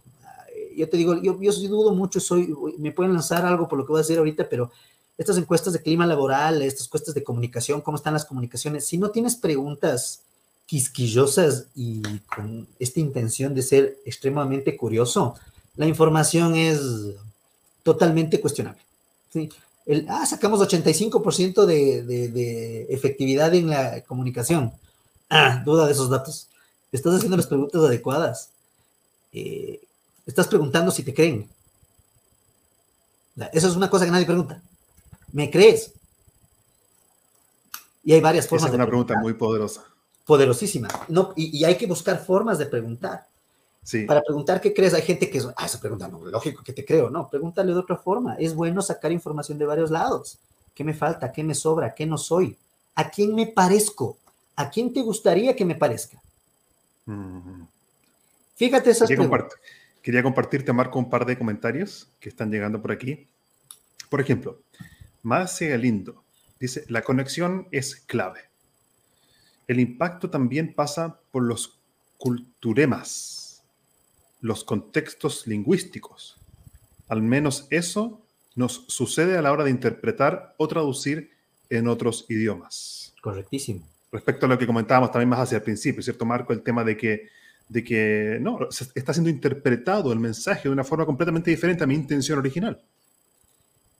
[0.77, 3.93] Yo te digo, yo, yo dudo mucho, soy, me pueden lanzar algo por lo que
[3.93, 4.71] voy a decir ahorita, pero
[5.17, 9.11] estas encuestas de clima laboral, estas encuestas de comunicación, cómo están las comunicaciones, si no
[9.11, 10.23] tienes preguntas
[10.67, 12.03] quisquillosas y
[12.35, 15.35] con esta intención de ser extremadamente curioso,
[15.77, 16.81] la información es
[17.83, 18.81] totalmente cuestionable.
[19.33, 19.51] ¿sí?
[20.09, 24.73] Ah, sacamos 85% de, de, efectividad en la comunicación.
[25.29, 26.49] Ah, duda de esos datos.
[26.95, 28.51] Estás haciendo las preguntas adecuadas.
[29.33, 29.81] Eh,
[30.27, 31.49] estás preguntando si te creen.
[33.53, 34.63] Eso es una cosa que nadie pregunta.
[35.33, 35.93] ¿Me crees?
[38.05, 38.67] Y hay varias formas.
[38.67, 39.85] Esa es una pregunta muy poderosa
[40.25, 40.89] poderosísima.
[41.09, 43.27] No, y, hay que buscar formas de preguntar.
[43.83, 44.05] Sí.
[44.05, 46.87] Para preguntar qué crees, hay gente que es, ah, esa pregunta no, lógico que te
[46.87, 48.35] creo, no, pregúntale de otra forma.
[48.37, 50.39] Es bueno sacar información de varios lados.
[50.75, 51.31] ¿Qué me falta?
[51.31, 51.95] ¿Qué me sobra?
[51.95, 52.57] ¿Qué no soy?
[52.95, 54.17] ¿A quién me parezco?
[54.57, 56.21] ¿A quién te gustaría que me parezca?
[58.57, 59.29] Fíjate esas quería,
[60.03, 63.27] quería compartirte, Marco, un par de comentarios que están llegando por aquí.
[64.09, 64.61] Por ejemplo,
[65.23, 66.23] Marcia Galindo
[66.61, 68.55] dice, la conexión es clave
[69.67, 71.79] el impacto también pasa por los
[72.19, 73.63] culturemas,
[74.41, 76.37] los contextos lingüísticos.
[77.09, 78.21] Al menos eso
[78.55, 81.31] nos sucede a la hora de interpretar o traducir
[81.71, 83.15] en otros idiomas.
[83.21, 83.87] Correctísimo.
[84.15, 86.53] Respecto a lo que comentábamos también más hacia el principio, ¿cierto, Marco?
[86.53, 87.31] El tema de que,
[87.69, 88.61] de que no,
[88.95, 92.81] está siendo interpretado el mensaje de una forma completamente diferente a mi intención original.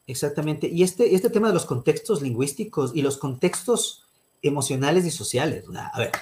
[0.07, 0.69] Exactamente.
[0.69, 4.05] Y este, este tema de los contextos lingüísticos y los contextos
[4.41, 5.65] emocionales y sociales.
[5.75, 6.13] A ver,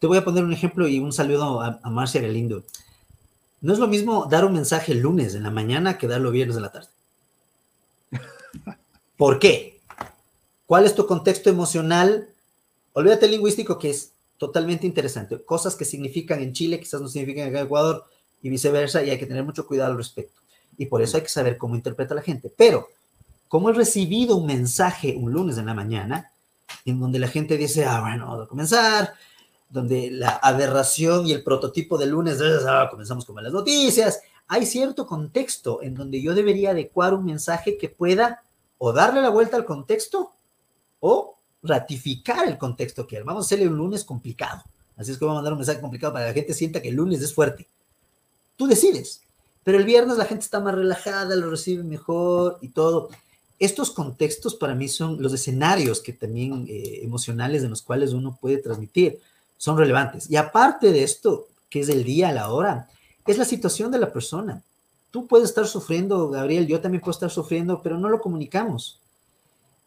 [0.00, 2.64] te voy a poner un ejemplo y un saludo a, Marcia Galindo.
[3.60, 6.56] No es lo mismo dar un mensaje el lunes en la mañana que darlo viernes
[6.56, 6.88] en la tarde.
[9.16, 9.80] ¿Por qué?
[10.66, 12.33] ¿Cuál es tu contexto emocional?
[12.94, 15.44] Olvídate el lingüístico, que es totalmente interesante.
[15.44, 18.04] Cosas que significan en Chile quizás no significan en Ecuador
[18.40, 20.40] y viceversa, y hay que tener mucho cuidado al respecto.
[20.78, 22.52] Y por eso hay que saber cómo interpreta la gente.
[22.56, 22.88] Pero,
[23.48, 26.30] como he recibido un mensaje un lunes en la mañana,
[26.84, 29.14] en donde la gente dice, ah, bueno, vamos a comenzar,
[29.68, 35.06] donde la aberración y el prototipo del lunes, ah, comenzamos con las noticias, hay cierto
[35.06, 38.42] contexto en donde yo debería adecuar un mensaje que pueda
[38.78, 40.32] o darle la vuelta al contexto
[41.00, 41.33] o
[41.64, 44.62] ratificar el contexto que Vamos a hacerle un lunes complicado.
[44.96, 46.90] Así es que voy a mandar un mensaje complicado para que la gente sienta que
[46.90, 47.66] el lunes es fuerte.
[48.56, 49.22] Tú decides.
[49.64, 53.08] Pero el viernes la gente está más relajada, lo recibe mejor y todo
[53.58, 58.36] estos contextos para mí son los escenarios que también eh, emocionales en los cuales uno
[58.40, 59.20] puede transmitir,
[59.56, 60.30] son relevantes.
[60.30, 62.88] Y aparte de esto, que es el día, la hora,
[63.26, 64.62] es la situación de la persona.
[65.10, 69.00] Tú puedes estar sufriendo, Gabriel, yo también puedo estar sufriendo, pero no lo comunicamos.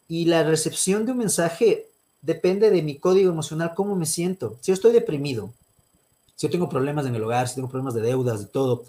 [0.08, 1.86] Y la recepción de un mensaje
[2.22, 4.56] depende de mi código emocional, cómo me siento.
[4.60, 5.52] Si yo estoy deprimido,
[6.34, 8.84] si yo tengo problemas en el hogar, si tengo problemas de deudas, de todo,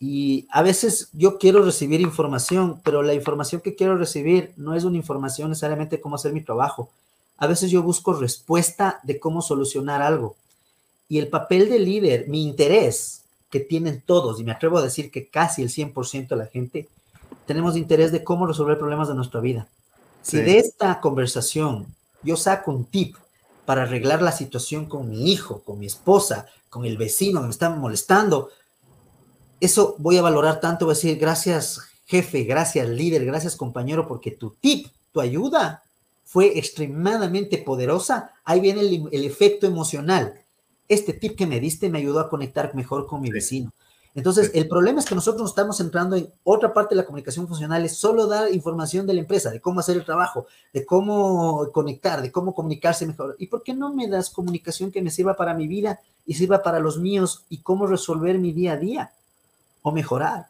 [0.00, 4.84] y a veces yo quiero recibir información, pero la información que quiero recibir no es
[4.84, 6.90] una información necesariamente cómo hacer mi trabajo.
[7.38, 10.36] A veces yo busco respuesta de cómo solucionar algo.
[11.08, 15.10] Y el papel de líder, mi interés que tienen todos, y me atrevo a decir
[15.10, 16.88] que casi el 100% de la gente,
[17.46, 19.68] tenemos interés de cómo resolver problemas de nuestra vida.
[20.24, 21.86] Si de esta conversación
[22.22, 23.14] yo saco un tip
[23.66, 27.52] para arreglar la situación con mi hijo, con mi esposa, con el vecino que me
[27.52, 28.48] está molestando,
[29.60, 34.30] eso voy a valorar tanto, voy a decir gracias jefe, gracias líder, gracias compañero, porque
[34.30, 35.82] tu tip, tu ayuda
[36.24, 38.32] fue extremadamente poderosa.
[38.44, 40.40] Ahí viene el, efecto emocional.
[40.88, 43.72] Este tip que me diste me ayudó a conectar mejor con mi vecino.
[44.14, 47.48] Entonces, el problema es que nosotros nos estamos centrando en otra parte de la comunicación
[47.48, 51.68] funcional, es solo dar información de la empresa, de cómo hacer el trabajo, de cómo
[51.72, 53.34] conectar, de cómo comunicarse mejor.
[53.40, 56.62] ¿Y por qué no me das comunicación que me sirva para mi vida y sirva
[56.62, 59.12] para los míos y cómo resolver mi día a día
[59.82, 60.46] o mejorar?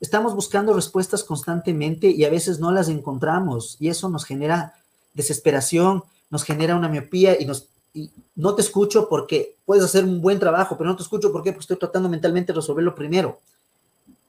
[0.00, 4.74] Estamos buscando respuestas constantemente y a veces no las encontramos y eso nos genera
[5.14, 10.20] desesperación, nos genera una miopía y nos y no te escucho porque puedes hacer un
[10.20, 13.40] buen trabajo, pero no te escucho porque estoy tratando mentalmente de resolverlo primero.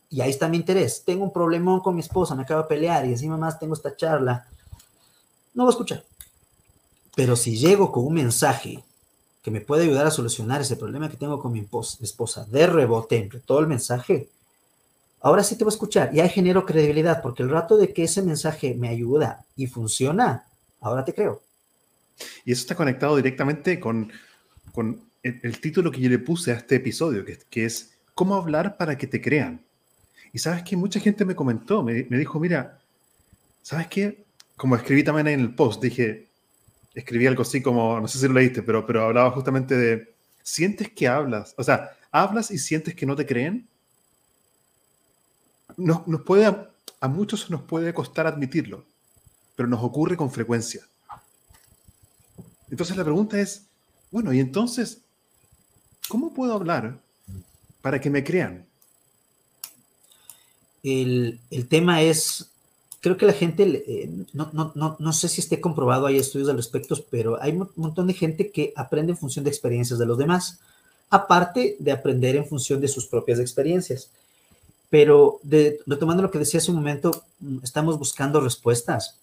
[0.10, 1.04] Y ahí está mi interés.
[1.06, 3.96] Tengo un problemón con mi esposa, me acabo de pelear y encima más tengo esta
[3.96, 4.48] charla.
[5.54, 6.04] No voy a escuchar.
[7.16, 8.84] Pero si llego con un mensaje
[9.42, 11.68] que me puede ayudar a solucionar ese problema que tengo con mi
[12.02, 14.30] esposa de rebote entre todo el mensaje,
[15.22, 18.04] ahora sí te voy a escuchar y ahí genero credibilidad porque el rato de que
[18.04, 20.46] ese mensaje me ayuda y funciona,
[20.82, 21.42] ahora te creo.
[22.46, 24.12] Y eso está conectado directamente con,
[24.72, 28.78] con el, título que yo le puse a este episodio, que, que, es ¿Cómo hablar
[28.78, 29.62] para que te crean?
[30.34, 32.80] Y sabes que mucha gente me comentó, me, me dijo, mira,
[33.62, 34.26] ¿sabes qué?
[34.58, 36.28] Como escribí también en el post, dije,
[36.94, 40.90] escribí algo así como, no sé si lo leíste, pero, pero hablaba justamente de, ¿sientes
[40.92, 41.54] que hablas?
[41.58, 43.68] O sea, ¿hablas y sientes que no te creen?
[45.78, 48.86] Nos, nos puede, a muchos nos puede costar admitirlo,
[49.56, 50.82] pero nos ocurre con frecuencia.
[52.72, 53.64] Entonces la pregunta es,
[54.12, 55.00] bueno, y entonces,
[56.08, 57.00] ¿cómo puedo hablar
[57.82, 58.66] para que me crean?
[60.84, 62.52] El, tema es,
[63.02, 66.58] creo que la gente, eh, no, no, no, sé si esté comprobado, hay estudios al
[66.58, 70.18] respecto, pero hay un montón de gente que aprende en función de experiencias de los
[70.18, 70.60] demás,
[71.10, 74.12] aparte de aprender en función de sus propias experiencias.
[74.90, 79.19] Pero de, retomando lo que decía hace un momento, mm, estamos buscando respuestas.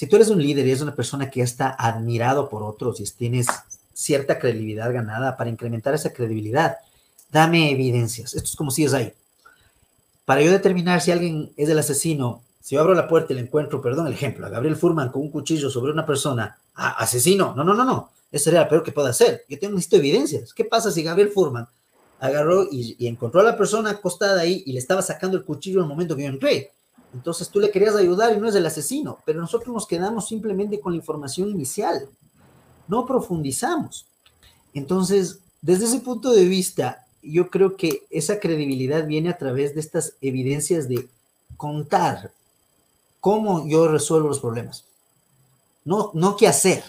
[0.00, 3.04] Si tú eres un líder y eres una persona que está admirado por otros y
[3.04, 3.46] tienes
[3.92, 6.78] cierta credibilidad ganada, para incrementar esa credibilidad,
[7.30, 8.32] dame evidencias.
[8.32, 9.12] Esto es como si es ahí.
[10.24, 13.42] Para yo determinar si alguien es el asesino, si yo abro la puerta y le
[13.42, 17.54] encuentro, perdón, el ejemplo, a Gabriel Furman con un cuchillo sobre una persona, ah, asesino,
[17.54, 19.44] no, no, no, no, eso sería lo peor que pueda hacer.
[19.50, 20.54] Yo tengo, necesito evidencias.
[20.54, 21.68] ¿Qué pasa si Gabriel Furman
[22.20, 25.80] agarró y, y, encontró a la persona acostada ahí y le estaba sacando el cuchillo
[25.80, 26.72] en el momento que yo entré?
[27.12, 30.80] Entonces tú le querías ayudar y no es el asesino, pero nosotros nos quedamos simplemente
[30.80, 32.08] con la información inicial,
[32.86, 34.06] no profundizamos.
[34.74, 39.80] Entonces, desde ese punto de vista, yo creo que esa credibilidad viene a través de
[39.80, 41.08] estas evidencias de
[41.56, 42.32] contar
[43.20, 44.84] cómo yo resuelvo los problemas.
[45.84, 46.82] No, no qué hacer,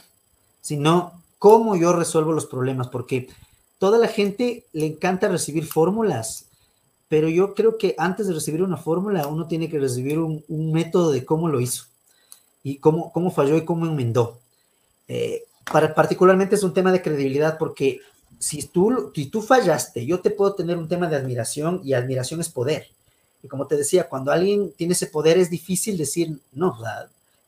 [0.61, 3.29] sino cómo yo resuelvo los problemas, porque
[3.79, 6.45] toda la gente le encanta recibir fórmulas,
[7.11, 11.11] pero yo creo que antes de recibir una fórmula, uno tiene que recibir un, método
[11.11, 11.87] de cómo lo hizo
[12.63, 14.39] y cómo, cómo falló y cómo enmendó.
[15.09, 17.99] Eh, para, particularmente es un tema de credibilidad porque
[18.39, 22.39] si tú, si tú fallaste, yo te puedo tener un tema de admiración y admiración
[22.39, 22.87] es poder.
[23.43, 26.77] Y como te decía, cuando alguien tiene ese poder es difícil decir, no,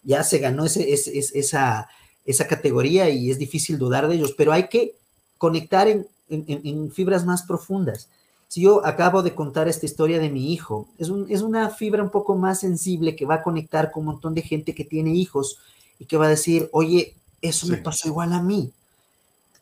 [0.04, 1.88] ya se ganó esa,
[2.26, 4.98] esa categoría y es difícil dudar de ellos, pero hay que
[5.38, 8.10] conectar en fibras más profundas
[8.54, 12.12] si yo acabo de contar esta historia de mi hijo, es, es una fibra un
[12.12, 15.58] poco más sensible que va a conectar con un montón de gente que tiene hijos
[15.98, 18.72] y que va a decir, oye, eso me pasó igual a mí.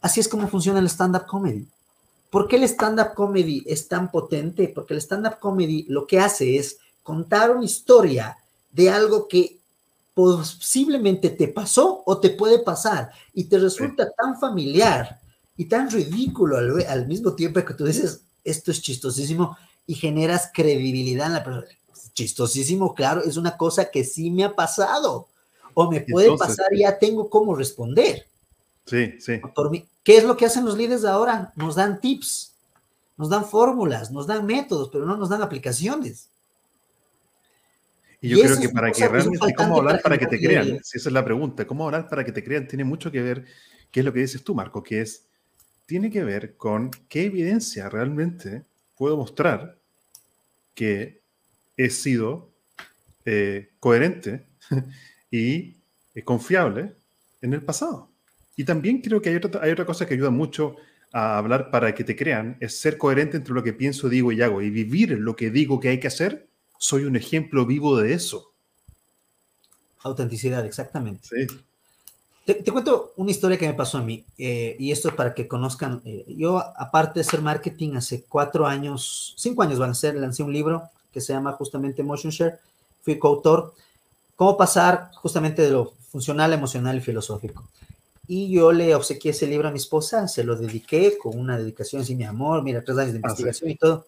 [0.02, 1.66] Así es como funciona el stand-up comedy.
[2.30, 4.68] ¿Por qué el stand-up comedy es tan potente?
[4.68, 8.40] Porque el stand-up comedy lo que hace es contar una historia
[8.74, 9.58] de algo que
[10.14, 15.22] posiblemente te pasó o te puede pasar y te resulta tan familiar
[15.56, 20.52] y tan ridículo al, al mismo tiempo que tú dices, esto es chistosísimo y generas
[20.54, 21.68] credibilidad en la persona.
[22.14, 25.28] Chistosísimo, claro, es una cosa que sí me ha pasado
[25.74, 28.28] o me puede pasar y ya tengo cómo responder.
[28.86, 29.42] Sí, sí.
[30.04, 31.54] ¿Qué es lo que hacen los líderes ahora?
[31.56, 32.54] Nos dan tips,
[33.18, 36.30] nos dan fórmulas, nos dan métodos, pero no nos dan aplicaciones.
[38.20, 40.80] Y yo creo que para que realmente, ¿cómo hablar para que te crean?
[40.84, 42.68] Si esa es la pregunta, ¿cómo hablar para que te crean?
[42.68, 43.46] Tiene mucho que ver,
[43.90, 45.26] qué es lo que dices tú, Marco, que es
[45.92, 48.64] tiene que ver con qué evidencia realmente
[48.96, 49.78] puedo mostrar
[50.74, 51.22] que
[51.76, 52.50] he sido
[53.26, 54.46] eh, coherente
[55.32, 55.76] y
[56.16, 56.94] eh, confiable
[57.42, 58.10] en el pasado.
[58.56, 60.78] Y también creo que hay otra, hay otra cosa que ayuda mucho
[61.12, 64.42] a hablar para que te crean, es ser coherente entre lo que pienso, digo y
[64.42, 66.48] hago, y vivir lo que digo que hay que hacer.
[66.80, 68.54] Soy un ejemplo vivo de eso.
[70.00, 71.28] Autenticidad, exactamente.
[71.28, 71.48] Sí.
[72.46, 75.48] Te, cuento una historia que me pasó a mí, eh, y esto es para que
[75.48, 76.02] conozcan.
[76.06, 80.42] Eh, yo, aparte de ser marketing, hace cuatro años, cinco años van a ser, lancé
[80.42, 80.84] un libro
[81.14, 82.60] que se llama justamente Motion Share.
[83.04, 83.74] Fui coautor.
[84.36, 87.64] Cómo pasar justamente de lo funcional, emocional y filosófico.
[88.28, 92.02] Y yo le obsequié ese libro a mi esposa, se lo dediqué con una dedicación,
[92.02, 94.06] así, mi amor, mira, tres años de ah, investigación y todo.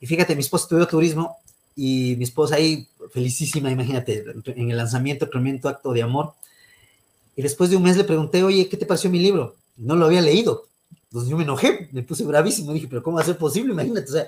[0.00, 1.36] Y fíjate, mi esposa estudió turismo
[1.74, 6.34] y mi esposa ahí, felicísima, imagínate, en el lanzamiento, tremendo acto de amor.
[7.36, 9.56] Y después de un mes le pregunté, oye, ¿qué te pareció mi libro?
[9.76, 10.64] No lo había leído.
[11.04, 13.74] Entonces yo me enojé, me puse bravísimo, dije, pero ¿cómo va a ser posible?
[13.74, 14.26] Imagínate, o sea,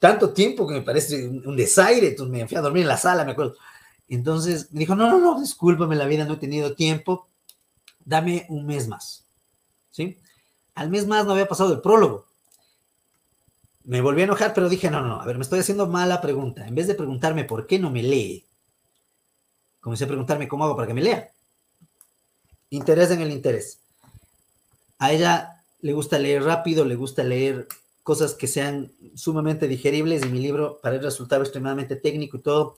[0.00, 3.24] tanto tiempo que me parece un, desaire, entonces me fui a dormir en la sala,
[3.24, 3.54] me acuerdo.
[4.08, 7.28] Entonces me dijo, no, no, no, discúlpame la vida, no he tenido tiempo,
[8.04, 9.24] dame un mes más.
[9.92, 10.18] ¿Sí?
[10.74, 12.26] Al mes más no había pasado el prólogo.
[13.84, 16.20] Me volví a enojar, pero dije, no, no, no, a ver, me estoy haciendo mala
[16.20, 16.66] pregunta.
[16.66, 18.44] En vez de preguntarme por qué no me lee,
[19.80, 21.30] comencé a preguntarme cómo hago para que me lea.
[22.70, 23.80] Interés en el interés.
[24.98, 27.66] A ella le gusta leer rápido, le gusta leer
[28.02, 32.76] cosas que sean sumamente digeribles y mi libro para el resultado extremadamente técnico y todo.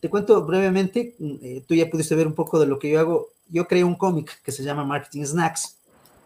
[0.00, 3.28] Te cuento brevemente, eh, tú ya pudiste ver un poco de lo que yo hago.
[3.48, 5.78] Yo creé un cómic que se llama Marketing Snacks.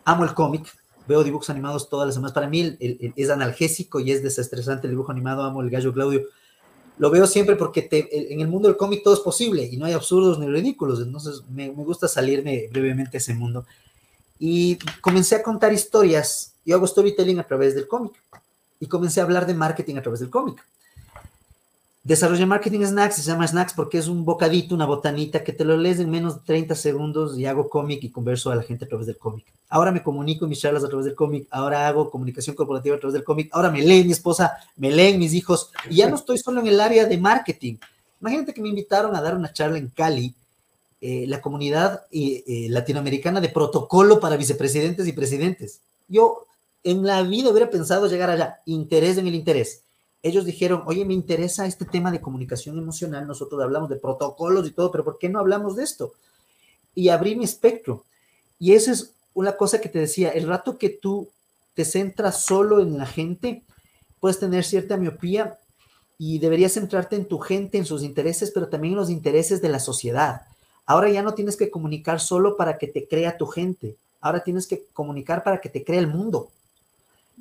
[0.04, 0.66] Amo el cómic,
[1.06, 2.32] veo dibujos animados todas las semanas.
[2.32, 2.76] Para mí
[3.16, 5.42] es analgésico y es desestresante el dibujo animado.
[5.42, 6.22] Amo el gallo Claudio.
[6.98, 9.92] Lo veo siempre porque en el mundo del cómic todo es posible y no hay
[9.92, 11.00] absurdos ni ridículos.
[11.00, 13.66] Entonces me, me gusta salirme brevemente a ese mundo.
[14.38, 16.54] Y comencé a contar historias.
[16.64, 18.12] Yo hago storytelling a través del cómic.
[18.78, 20.64] Y comencé a hablar de marketing a través del cómic.
[22.04, 25.76] Desarrollé Marketing Snacks, se llama Snacks porque es un bocadito, una botanita que te lo
[25.76, 28.88] lees en menos de 30 segundos y hago cómic y converso a la gente a
[28.88, 29.46] través del cómic.
[29.68, 33.14] Ahora me comunico mis charlas a través del cómic, ahora hago comunicación corporativa a través
[33.14, 36.38] del cómic, ahora me lee mi esposa, me leen mis hijos y ya no estoy
[36.38, 37.76] solo en el área de marketing.
[38.20, 40.34] Imagínate que me invitaron a dar una charla en Cali,
[41.00, 45.82] eh, la comunidad eh, latinoamericana de protocolo para vicepresidentes y presidentes.
[46.08, 46.46] Yo
[46.82, 49.84] en la vida hubiera pensado llegar allá, interés en el interés
[50.22, 54.70] ellos dijeron, oye, me interesa este tema de comunicación emocional, nosotros hablamos de protocolos y
[54.70, 56.12] todo, pero ¿por qué no hablamos de esto?
[56.94, 58.04] Y abrí mi espectro.
[58.58, 61.28] Y esa es una cosa que te decía, el rato que tú
[61.74, 63.64] te centras solo en la gente,
[64.20, 65.58] puedes tener cierta miopía
[66.18, 69.70] y deberías centrarte en tu gente, en sus intereses, pero también en los intereses de
[69.70, 70.42] la sociedad.
[70.86, 74.68] Ahora ya no tienes que comunicar solo para que te crea tu gente, ahora tienes
[74.68, 76.50] que comunicar para que te crea el mundo,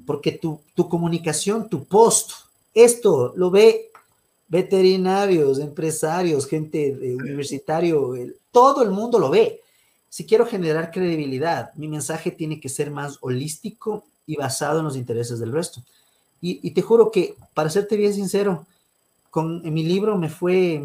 [0.07, 2.31] porque tu, tu comunicación, tu post,
[2.73, 3.91] esto lo ve
[4.51, 8.13] veterinarios, empresarios, gente universitario,
[8.51, 9.61] todo el mundo lo ve.
[10.09, 14.97] Si quiero generar credibilidad, mi mensaje tiene que ser más holístico y basado en los
[14.97, 15.81] intereses del resto.
[16.41, 18.65] Y, te juro que, para serte bien sincero,
[19.29, 20.83] con en mi libro me fue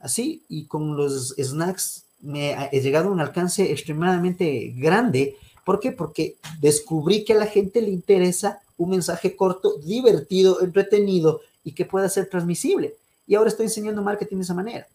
[0.00, 5.36] así y con los snacks me he llegado a un alcance extremadamente grande.
[5.64, 5.92] ¿Por qué?
[5.92, 11.84] Porque descubrí que a la gente le interesa un mensaje corto, divertido, entretenido y que
[11.84, 12.94] pueda ser transmisible.
[13.26, 14.86] Y ahora estoy enseñando marketing de esa manera.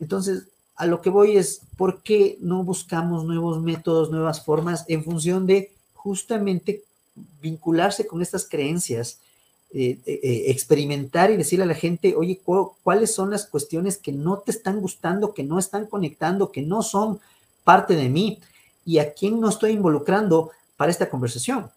[0.00, 5.04] Entonces, a lo que voy es, ¿por qué no buscamos nuevos métodos, nuevas formas en
[5.04, 6.84] función de justamente
[7.40, 9.20] vincularse con estas creencias,
[9.70, 12.40] eh, eh, eh, experimentar y decirle a la gente, oye,
[12.82, 16.82] ¿cuáles son las cuestiones que no te están gustando, que no están conectando, que no
[16.82, 17.20] son
[17.64, 18.40] parte de mí?
[18.86, 21.70] ¿Y a quién no estoy involucrando para esta conversación?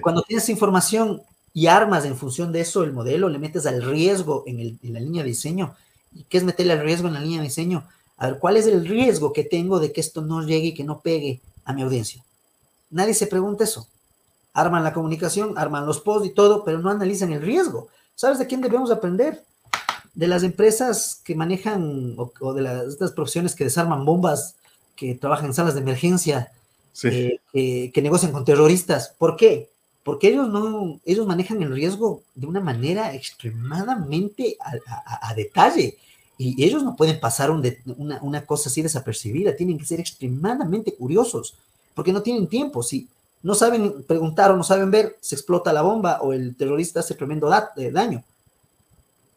[0.00, 1.22] Cuando tienes información
[1.52, 5.22] y armas en función de eso, el modelo, le metes al riesgo en, la línea
[5.22, 5.74] de diseño.
[6.14, 7.86] ¿Y qué es meterle al riesgo en la línea de diseño?
[8.16, 10.84] A ver, ¿cuál es el riesgo que tengo de que esto no llegue y que
[10.84, 12.24] no pegue a mi audiencia?
[12.90, 13.88] Nadie se pregunta eso.
[14.54, 17.88] Arman la comunicación, arman los posts y todo, pero no analizan el riesgo.
[18.14, 19.42] ¿Sabes de quién debemos aprender?
[20.14, 24.56] De las empresas que manejan o, de las, profesiones que desarman bombas,
[24.94, 26.52] que trabajan en salas de emergencia,
[27.04, 29.14] eh, que negocian con terroristas.
[29.18, 29.70] ¿Por qué?
[30.04, 35.96] Porque ellos no, ellos manejan el riesgo de una manera extremadamente a, detalle
[36.38, 41.54] y ellos no pueden pasar una, una, cosa así desapercibida, tienen que ser extremadamente curiosos,
[41.94, 42.82] porque no tienen tiempo.
[42.82, 43.08] Si
[43.42, 47.14] no saben preguntar o no saben ver, se explota la bomba o el terrorista hace
[47.14, 48.24] tremendo eh, daño.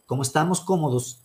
[0.06, 1.18] Como estamos cómodos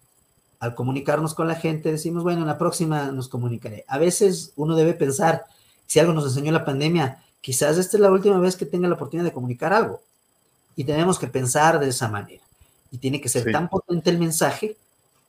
[0.59, 3.85] al comunicarnos con la gente, decimos, bueno, en la próxima nos comunicaré.
[3.87, 5.45] A veces uno debe pensar,
[5.91, 8.95] si algo nos enseñó la pandemia, quizás esta es la última vez que tenga la
[8.95, 10.01] oportunidad de comunicar algo.
[10.73, 12.41] Y tenemos que pensar de esa manera.
[12.91, 14.77] Y tiene que ser tan potente el mensaje,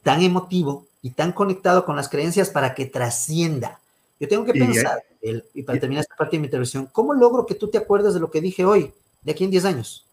[0.04, 3.80] tan emotivo y tan conectado con las creencias para que trascienda.
[4.20, 5.02] Yo tengo que pensar,
[5.52, 8.20] y para terminar esta parte de mi intervención, ¿cómo logro que tú te acuerdes de
[8.20, 10.06] lo que dije hoy, de aquí en 10 años?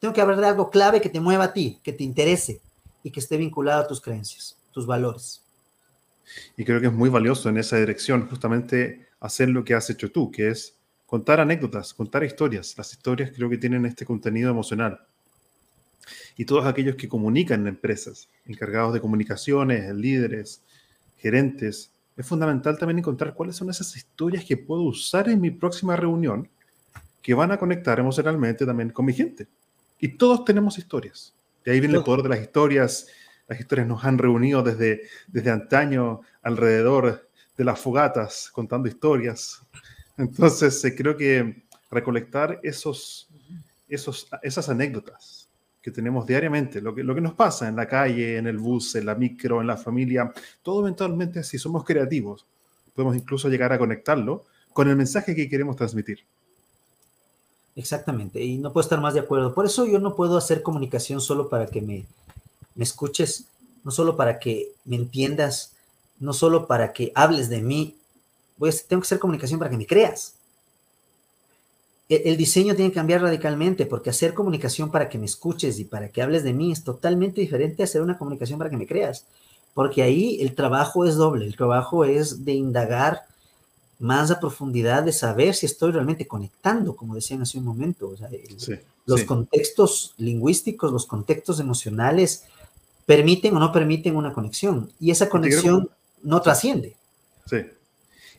[0.00, 2.60] Tengo que hablar de algo clave que te mueva a ti, que te interese
[3.02, 5.40] y que esté vinculado a tus creencias, tus valores.
[6.58, 10.12] Y creo que es muy valioso en esa dirección, justamente hacer lo que has hecho
[10.12, 12.76] tú, que es contar anécdotas, contar historias.
[12.76, 15.00] Las historias creo que tienen este contenido emocional.
[16.36, 20.62] Y todos aquellos que comunican en empresas, encargados de comunicaciones, líderes,
[21.16, 25.96] gerentes, es fundamental también encontrar cuáles son esas historias que puedo usar en mi próxima
[25.96, 26.46] reunión
[27.22, 29.48] que van a conectar emocionalmente también con mi gente.
[29.98, 31.34] Y todos tenemos historias.
[31.64, 33.06] De ahí viene el poder de las historias.
[33.48, 39.62] Las historias nos han reunido desde, desde antaño alrededor de las fogatas, contando historias.
[40.16, 43.28] Entonces, eh, creo que recolectar esos,
[43.88, 45.48] esos, esas anécdotas
[45.80, 48.94] que tenemos diariamente, lo que, lo que nos pasa en la calle, en el bus,
[48.94, 50.32] en la micro, en la familia,
[50.62, 52.46] todo eventualmente, si somos creativos,
[52.94, 56.20] podemos incluso llegar a conectarlo con el mensaje que queremos transmitir.
[57.76, 59.52] Exactamente, y no puedo estar más de acuerdo.
[59.52, 62.06] Por eso yo no puedo hacer comunicación solo para que me,
[62.74, 63.46] me escuches,
[63.84, 65.74] no solo para que me entiendas,
[66.18, 67.96] no solo para que hables de mí.
[68.56, 70.34] Voy tengo que hacer comunicación para que me creas.
[72.08, 75.84] El, el, diseño tiene que cambiar radicalmente porque hacer comunicación para que me escuches y
[75.84, 78.86] para que hables de mí es totalmente diferente a hacer una comunicación para que me
[78.86, 79.26] creas.
[79.72, 83.22] Porque ahí el trabajo es doble, el trabajo es de indagar
[83.98, 88.10] más a profundidad de saber si estoy realmente conectando, como decían hace un momento.
[88.10, 88.28] O sea,
[89.06, 92.44] los contextos lingüísticos, los contextos emocionales,
[93.06, 94.90] permiten o no permiten una conexión.
[95.00, 95.88] Y esa conexión
[96.24, 96.96] no trasciende.
[97.46, 97.58] Sí.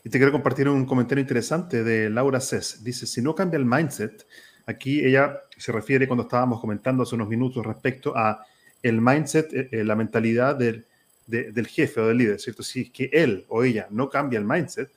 [0.04, 2.84] Y te quiero compartir un comentario interesante de Laura Cés.
[2.84, 4.26] Dice, si no cambia el mindset,
[4.66, 8.44] aquí ella se refiere cuando estábamos comentando hace unos minutos respecto a
[8.82, 10.84] el mindset, eh, eh, la mentalidad del,
[11.26, 12.62] del jefe o del líder, ¿cierto?
[12.62, 14.90] Si es que él o ella no cambia el mindset,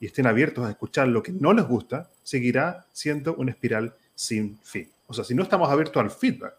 [0.00, 4.58] y estén abiertos a escuchar lo que no les gusta, seguirá siendo una espiral sin
[4.62, 4.88] fin.
[5.06, 6.54] O sea, si no estamos abiertos al feedback,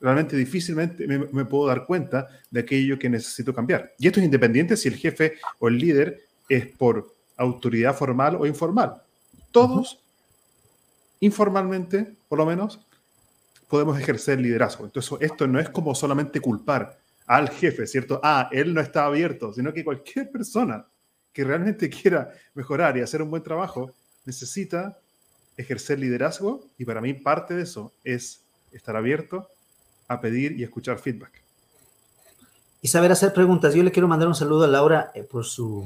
[0.00, 3.92] realmente difícilmente me, puedo dar cuenta de aquello que necesito cambiar.
[3.98, 8.46] Y esto es independiente si el jefe o el líder es por autoridad formal o
[8.46, 9.02] informal.
[9.50, 10.00] Todos,
[11.20, 12.80] informalmente, por lo menos,
[13.68, 14.84] podemos ejercer liderazgo.
[14.84, 18.20] Entonces, esto no es como solamente culpar al jefe, ¿cierto?
[18.22, 20.84] Ah, él no está abierto, sino que cualquier persona
[21.32, 23.92] que realmente quiera mejorar y hacer un buen trabajo,
[24.24, 24.98] necesita
[25.56, 28.42] ejercer liderazgo y para mí parte de eso es
[28.72, 29.48] estar abierto
[30.08, 31.42] a pedir y escuchar feedback.
[32.82, 33.74] Y saber hacer preguntas.
[33.74, 35.84] Yo le quiero mandar un saludo a Laura eh, por, su,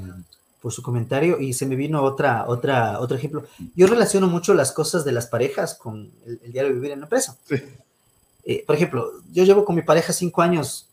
[0.60, 3.44] por su comentario y se me vino otra, otra, otro ejemplo.
[3.76, 7.06] Yo relaciono mucho las cosas de las parejas con el, diario de vivir en la
[7.06, 7.36] empresa.
[8.44, 10.88] Eh, por ejemplo, yo llevo con mi pareja cinco años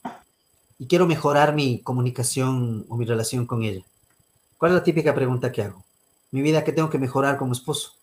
[0.78, 3.84] y quiero mejorar mi comunicación o mi relación con ella.
[4.58, 5.84] ¿Cuál es la típica pregunta que hago?
[6.32, 7.94] Mi vida, ¿qué tengo que mejorar como esposo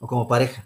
[0.00, 0.64] o como pareja?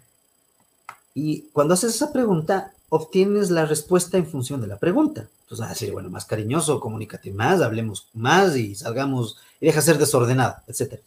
[1.13, 5.21] Y cuando haces esa pregunta, obtienes la respuesta en función de la pregunta.
[5.41, 9.81] Entonces vas a decir, bueno, más cariñoso, comunícate más, hablemos más y salgamos y deja
[9.81, 10.99] ser desordenado, etc.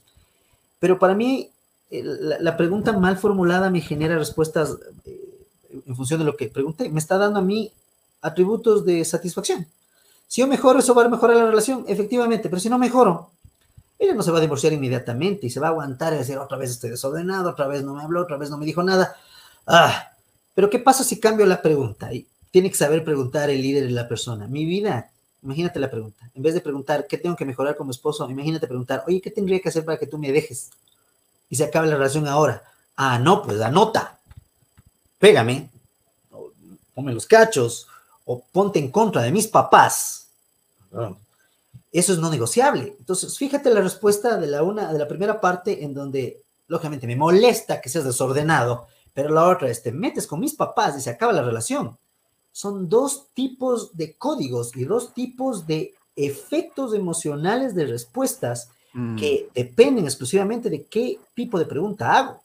[0.81, 1.49] Pero para mí,
[1.91, 5.47] la, pregunta mal formulada me genera respuestas eh,
[5.87, 6.91] en función de lo que pregunté.
[6.91, 7.71] Me está dando a mí
[8.21, 9.65] atributos de satisfacción.
[10.27, 13.31] Si yo mejoro, eso va a mejorar la relación, efectivamente, pero si no mejoro,
[13.97, 16.59] ella no se va a divorciar inmediatamente y se va a aguantar y decir, otra
[16.59, 19.15] vez estoy desordenado, otra vez no me habló, otra vez no me dijo nada.
[19.69, 20.16] Ah,
[20.57, 22.11] pero ¿qué pasa si cambio la pregunta?
[22.15, 24.47] Y tiene que saber preguntar el líder y la persona.
[24.47, 25.11] Mi vida,
[25.43, 26.31] imagínate la pregunta.
[26.35, 28.27] En vez de preguntar, ¿qué tengo que mejorar como esposo?
[28.31, 30.71] Imagínate preguntar, oye, ¿qué tendría que hacer para que tú me dejes?
[31.51, 32.63] Y se acabe la relación ahora.
[32.97, 34.19] Ah, no, pues anota.
[35.19, 35.69] Pégame,
[36.31, 36.51] o
[36.95, 37.87] ponme los cachos,
[38.25, 40.29] o ponte en contra de mis papás.
[41.93, 42.97] Eso es no negociable.
[42.99, 47.15] Entonces, fíjate la respuesta de la, una, de la primera parte en donde, lógicamente, me
[47.15, 51.09] molesta que seas desordenado, pero la otra es, te metes con mis papás y se
[51.09, 51.97] acaba la relación.
[52.53, 59.17] Son dos tipos de códigos y dos tipos de efectos emocionales de respuestas mm.
[59.17, 62.43] que dependen exclusivamente de qué tipo de pregunta hago.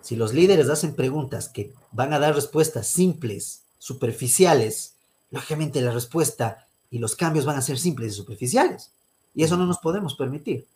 [0.00, 4.94] Si los líderes hacen preguntas que van a dar respuestas simples, superficiales,
[5.30, 8.90] lógicamente la respuesta y los cambios van a ser simples y superficiales.
[9.36, 10.66] Y eso no nos podemos permitir.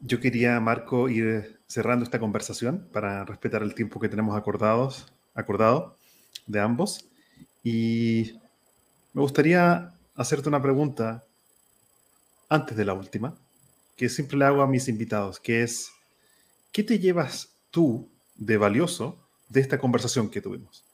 [0.00, 5.96] Yo quería, Marco, ir cerrando esta conversación para respetar el tiempo que tenemos acordados, acordado
[6.46, 7.06] de ambos.
[7.64, 8.38] Y
[9.12, 11.24] me gustaría hacerte una pregunta
[12.48, 13.34] antes de la última,
[13.96, 15.90] que siempre le hago a mis invitados, que es,
[16.70, 19.18] ¿qué te llevas tú de valioso
[19.48, 20.87] de esta conversación que tuvimos?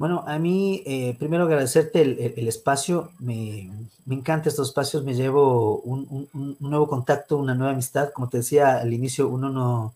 [0.00, 3.10] Bueno, a mí, eh, primero agradecerte el, espacio.
[3.18, 3.70] Me,
[4.06, 5.04] me encantan estos espacios.
[5.04, 6.26] Me llevo un,
[6.58, 8.10] nuevo contacto, una nueva amistad.
[8.14, 9.92] Como te decía al inicio, uno no,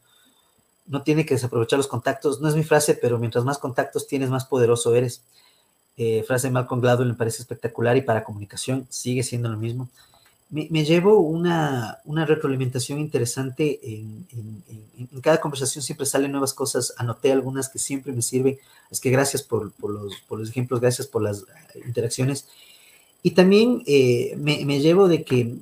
[0.84, 2.38] no tiene que desaprovechar los contactos.
[2.42, 5.22] No es mi frase, pero mientras más contactos tienes, más poderoso eres.
[5.96, 9.88] Eh, frase de Malcolm Gladwell me parece espectacular y para comunicación sigue siendo lo mismo
[10.54, 13.80] me, llevo una, retroalimentación interesante.
[13.82, 14.24] En,
[15.20, 16.94] cada conversación siempre salen nuevas cosas.
[16.96, 18.58] Anoté algunas que siempre me sirven.
[18.88, 22.46] Es que gracias por, los, ejemplos, gracias por las eh, interacciones.
[23.24, 25.56] Y también eh, me, llevo de que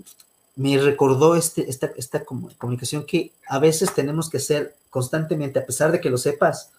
[0.56, 5.90] me recordó este, esta, esta comunicación que a veces tenemos que hacer constantemente, a pesar
[5.90, 6.70] de que lo sepas,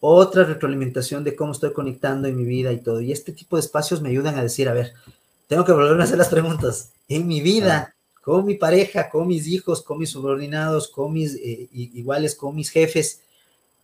[0.00, 3.02] otra retroalimentación de cómo estoy conectando en mi vida y todo.
[3.02, 4.94] Y este tipo de espacios me ayudan a decir, a ver,
[5.48, 6.92] tengo que volver a hacer las preguntas.
[7.14, 11.68] En mi vida, con mi pareja, con mis hijos, con mis subordinados, con mis eh,
[11.72, 13.20] iguales, con mis jefes,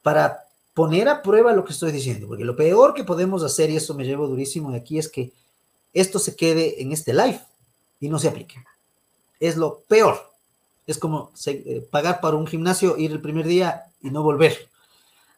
[0.02, 3.76] para poner a prueba lo que estoy diciendo, porque lo peor que podemos hacer, y
[3.76, 5.32] eso me llevo durísimo de aquí, es que
[5.92, 7.40] esto se quede en este live
[8.00, 8.64] y no se aplique.
[9.40, 10.32] Es lo peor.
[10.86, 14.70] Es como eh, pagar para un gimnasio, ir el primer día y no volver.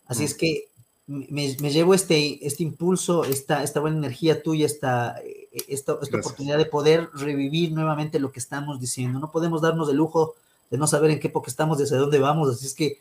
[0.06, 0.36] Así es mm.
[0.36, 0.68] que
[1.08, 5.16] me, llevo este, este impulso, esta, esta buena energía tuya, esta,
[5.52, 9.18] esta, esta oportunidad de poder revivir nuevamente lo que estamos diciendo.
[9.18, 10.34] No podemos darnos el lujo
[10.70, 12.48] de no saber en qué época estamos, desde dónde vamos.
[12.48, 12.98] Así es que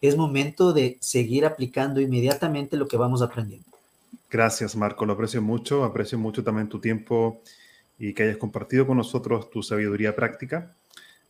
[0.00, 3.66] es momento de seguir aplicando inmediatamente lo que vamos aprendiendo.
[4.30, 5.04] Gracias, Marco.
[5.06, 5.84] Lo aprecio mucho.
[5.84, 7.40] Aprecio mucho también tu tiempo
[7.98, 10.72] y que hayas compartido con nosotros tu sabiduría práctica.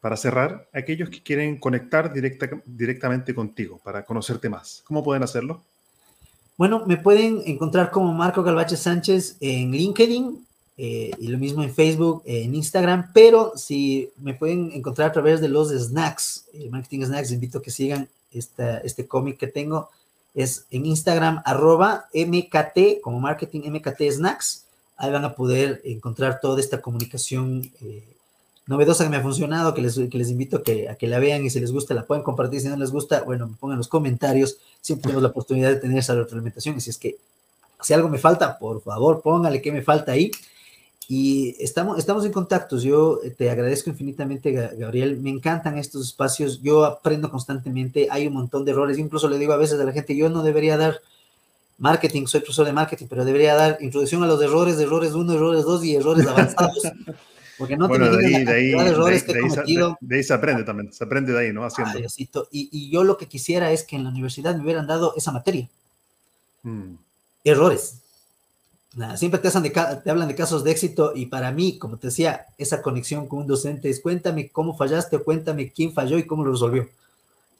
[0.01, 5.63] Para cerrar, aquellos que quieren conectar directa, directamente contigo para conocerte más, ¿cómo pueden hacerlo?
[6.57, 10.47] Bueno, me pueden encontrar como Marco Galvache Sánchez en LinkedIn
[10.81, 15.41] eh, y lo mismo en Facebook, en Instagram, pero si me pueden encontrar a través
[15.41, 19.91] de los snacks, eh, Marketing Snacks, invito a que sigan este cómic que tengo.
[20.37, 24.67] Es en Instagram, arroba MKT, como Marketing MKT Snacks.
[24.97, 28.05] Ahí van a poder encontrar toda esta comunicación eh,
[28.67, 31.19] novedosa que me ha funcionado, que les, que les invito a que, a que la
[31.19, 33.79] vean y si les gusta la pueden compartir, si no les gusta, bueno, me pongan
[33.79, 36.81] los comentarios, siempre tenemos la oportunidad de tener esa retroalimentación.
[36.81, 37.17] Si es que
[37.81, 40.31] si algo me falta, por favor, póngale qué me falta ahí
[41.11, 42.83] y estamos, estamos en contactos.
[42.83, 45.19] Yo eh, te agradezco infinitamente, Gabriel.
[45.19, 46.61] Me encantan estos espacios.
[46.61, 48.09] Yo aprendo constantemente.
[48.11, 48.99] Hay un montón de errores.
[48.99, 51.01] Incluso le digo a veces a la gente, yo no debería dar
[51.79, 55.65] marketing, soy profesor de marketing, pero debería dar introducción a los errores, errores 1, errores
[55.65, 56.83] 2 y errores avanzados.
[57.57, 59.97] Porque no bueno, te de ahí, de ahí, de errores que he cometido.
[60.01, 61.65] De, ahí se aprende también, se aprende de ahí, ¿no?
[61.65, 61.99] Haciendo.
[62.51, 65.33] y, y, yo lo que quisiera es que en la universidad me hubieran dado esa
[65.33, 65.69] materia.
[66.65, 66.97] Mm.
[67.45, 68.03] Errores
[69.17, 72.83] siempre te, te hablan de casos de éxito y para mí, como te decía, esa
[72.83, 76.53] conexión con un docente es cuéntame cómo fallaste o cuéntame quién falló y cómo lo
[76.53, 76.89] resolvió.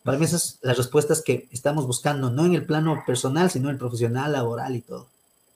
[0.03, 3.69] Para mí esas son las respuestas que estamos buscando, no en el plano personal, sino
[3.69, 5.09] en el profesional, laboral y todo.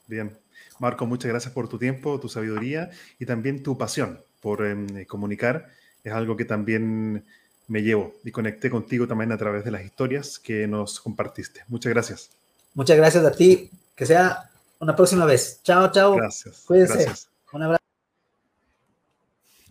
[0.07, 0.37] Bien.
[0.79, 5.69] Marco, muchas gracias por tu tiempo, tu sabiduría y también tu pasión por em, comunicar.
[6.05, 7.25] Es algo que también
[7.69, 11.63] me llevo y conecté contigo también a través de las historias que nos compartiste.
[11.69, 12.31] Muchas gracias.
[12.75, 13.71] Muchas gracias a ti.
[13.95, 14.51] Que sea
[14.83, 15.63] una próxima vez.
[15.63, 16.17] Chao, chao.
[16.17, 16.65] Gracias.
[16.67, 17.05] Cuídense.
[17.05, 17.31] Gracias.
[17.53, 17.85] Un abrazo.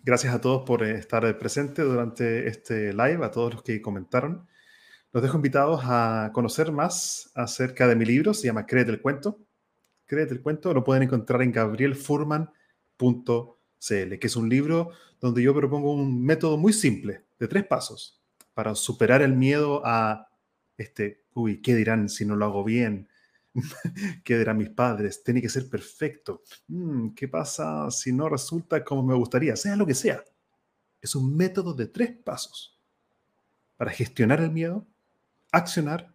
[0.02, 4.48] Gracias a todos por eh, estar presentes durante este live, a todos los que comentaron.
[5.12, 9.38] Los dejo invitados a conocer más acerca de mi libro, se llama Créete el Cuento.
[10.06, 12.48] Créete el Cuento lo pueden encontrar en gabrielfurman.cl,
[13.78, 18.22] que es un libro donde yo propongo un método muy simple, de tres pasos,
[18.54, 20.28] para superar el miedo a
[20.78, 23.08] este, uy, ¿qué dirán si no lo hago bien?
[24.24, 25.22] ¿Qué dirán mis padres?
[25.22, 26.42] Tiene que ser perfecto.
[26.68, 29.56] Mm, ¿Qué pasa si no resulta como me gustaría?
[29.56, 30.22] Sea lo que sea.
[31.00, 32.78] Es un método de tres pasos
[33.76, 34.86] para gestionar el miedo,
[35.50, 36.14] accionar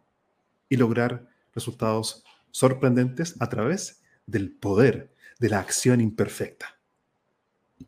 [0.69, 6.79] y lograr resultados sorprendentes a través del poder de la acción imperfecta.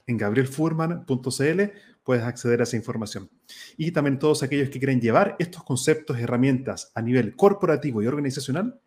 [0.05, 1.61] En gabrielfurman.cl
[2.03, 3.29] puedes acceder a esa información.
[3.77, 8.07] Y también todos aquellos que quieren llevar estos conceptos y herramientas a nivel corporativo y
[8.07, 8.79] organizacional,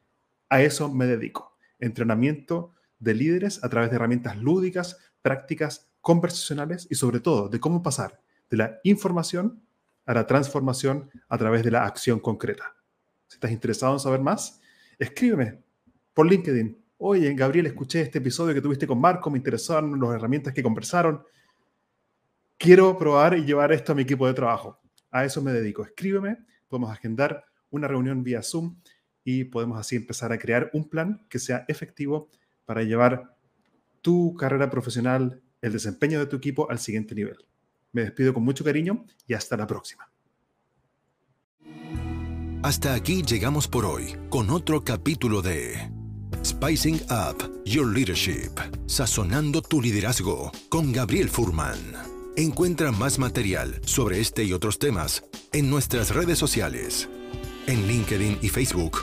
[0.53, 1.57] a eso me dedico.
[1.79, 7.83] Entrenamiento de líderes a través de herramientas lúdicas, prácticas, conversacionales y sobre todo de cómo
[7.83, 9.63] pasar de la información
[10.05, 12.77] a la transformación a través de la acción concreta.
[13.29, 14.61] Si estás interesado en saber más,
[14.99, 15.63] escríbeme
[16.13, 16.77] por LinkedIn.
[16.99, 21.25] Oye, Gabriel, escuché este episodio que tuviste con Marco, me interesaron las herramientas que conversaron.
[22.59, 24.83] Quiero probar y llevar esto a mi equipo de trabajo.
[25.11, 25.83] A eso me dedico.
[25.83, 28.77] Escríbeme, podemos agendar una reunión vía Zoom
[29.25, 32.29] y podemos así empezar a crear un plan que sea efectivo
[32.65, 33.37] para llevar
[34.01, 37.37] tu carrera profesional, el desempeño de tu equipo al siguiente nivel.
[37.93, 40.09] Me despido con mucho cariño y hasta la próxima.
[42.63, 45.91] Hasta aquí llegamos por hoy con otro capítulo de
[46.45, 48.53] Spicing Up Your Leadership,
[48.87, 51.79] sazonando tu liderazgo con Gabriel Furman.
[52.37, 57.09] Encuentra más material sobre este y otros temas en nuestras redes sociales
[57.67, 59.03] en LinkedIn y Facebook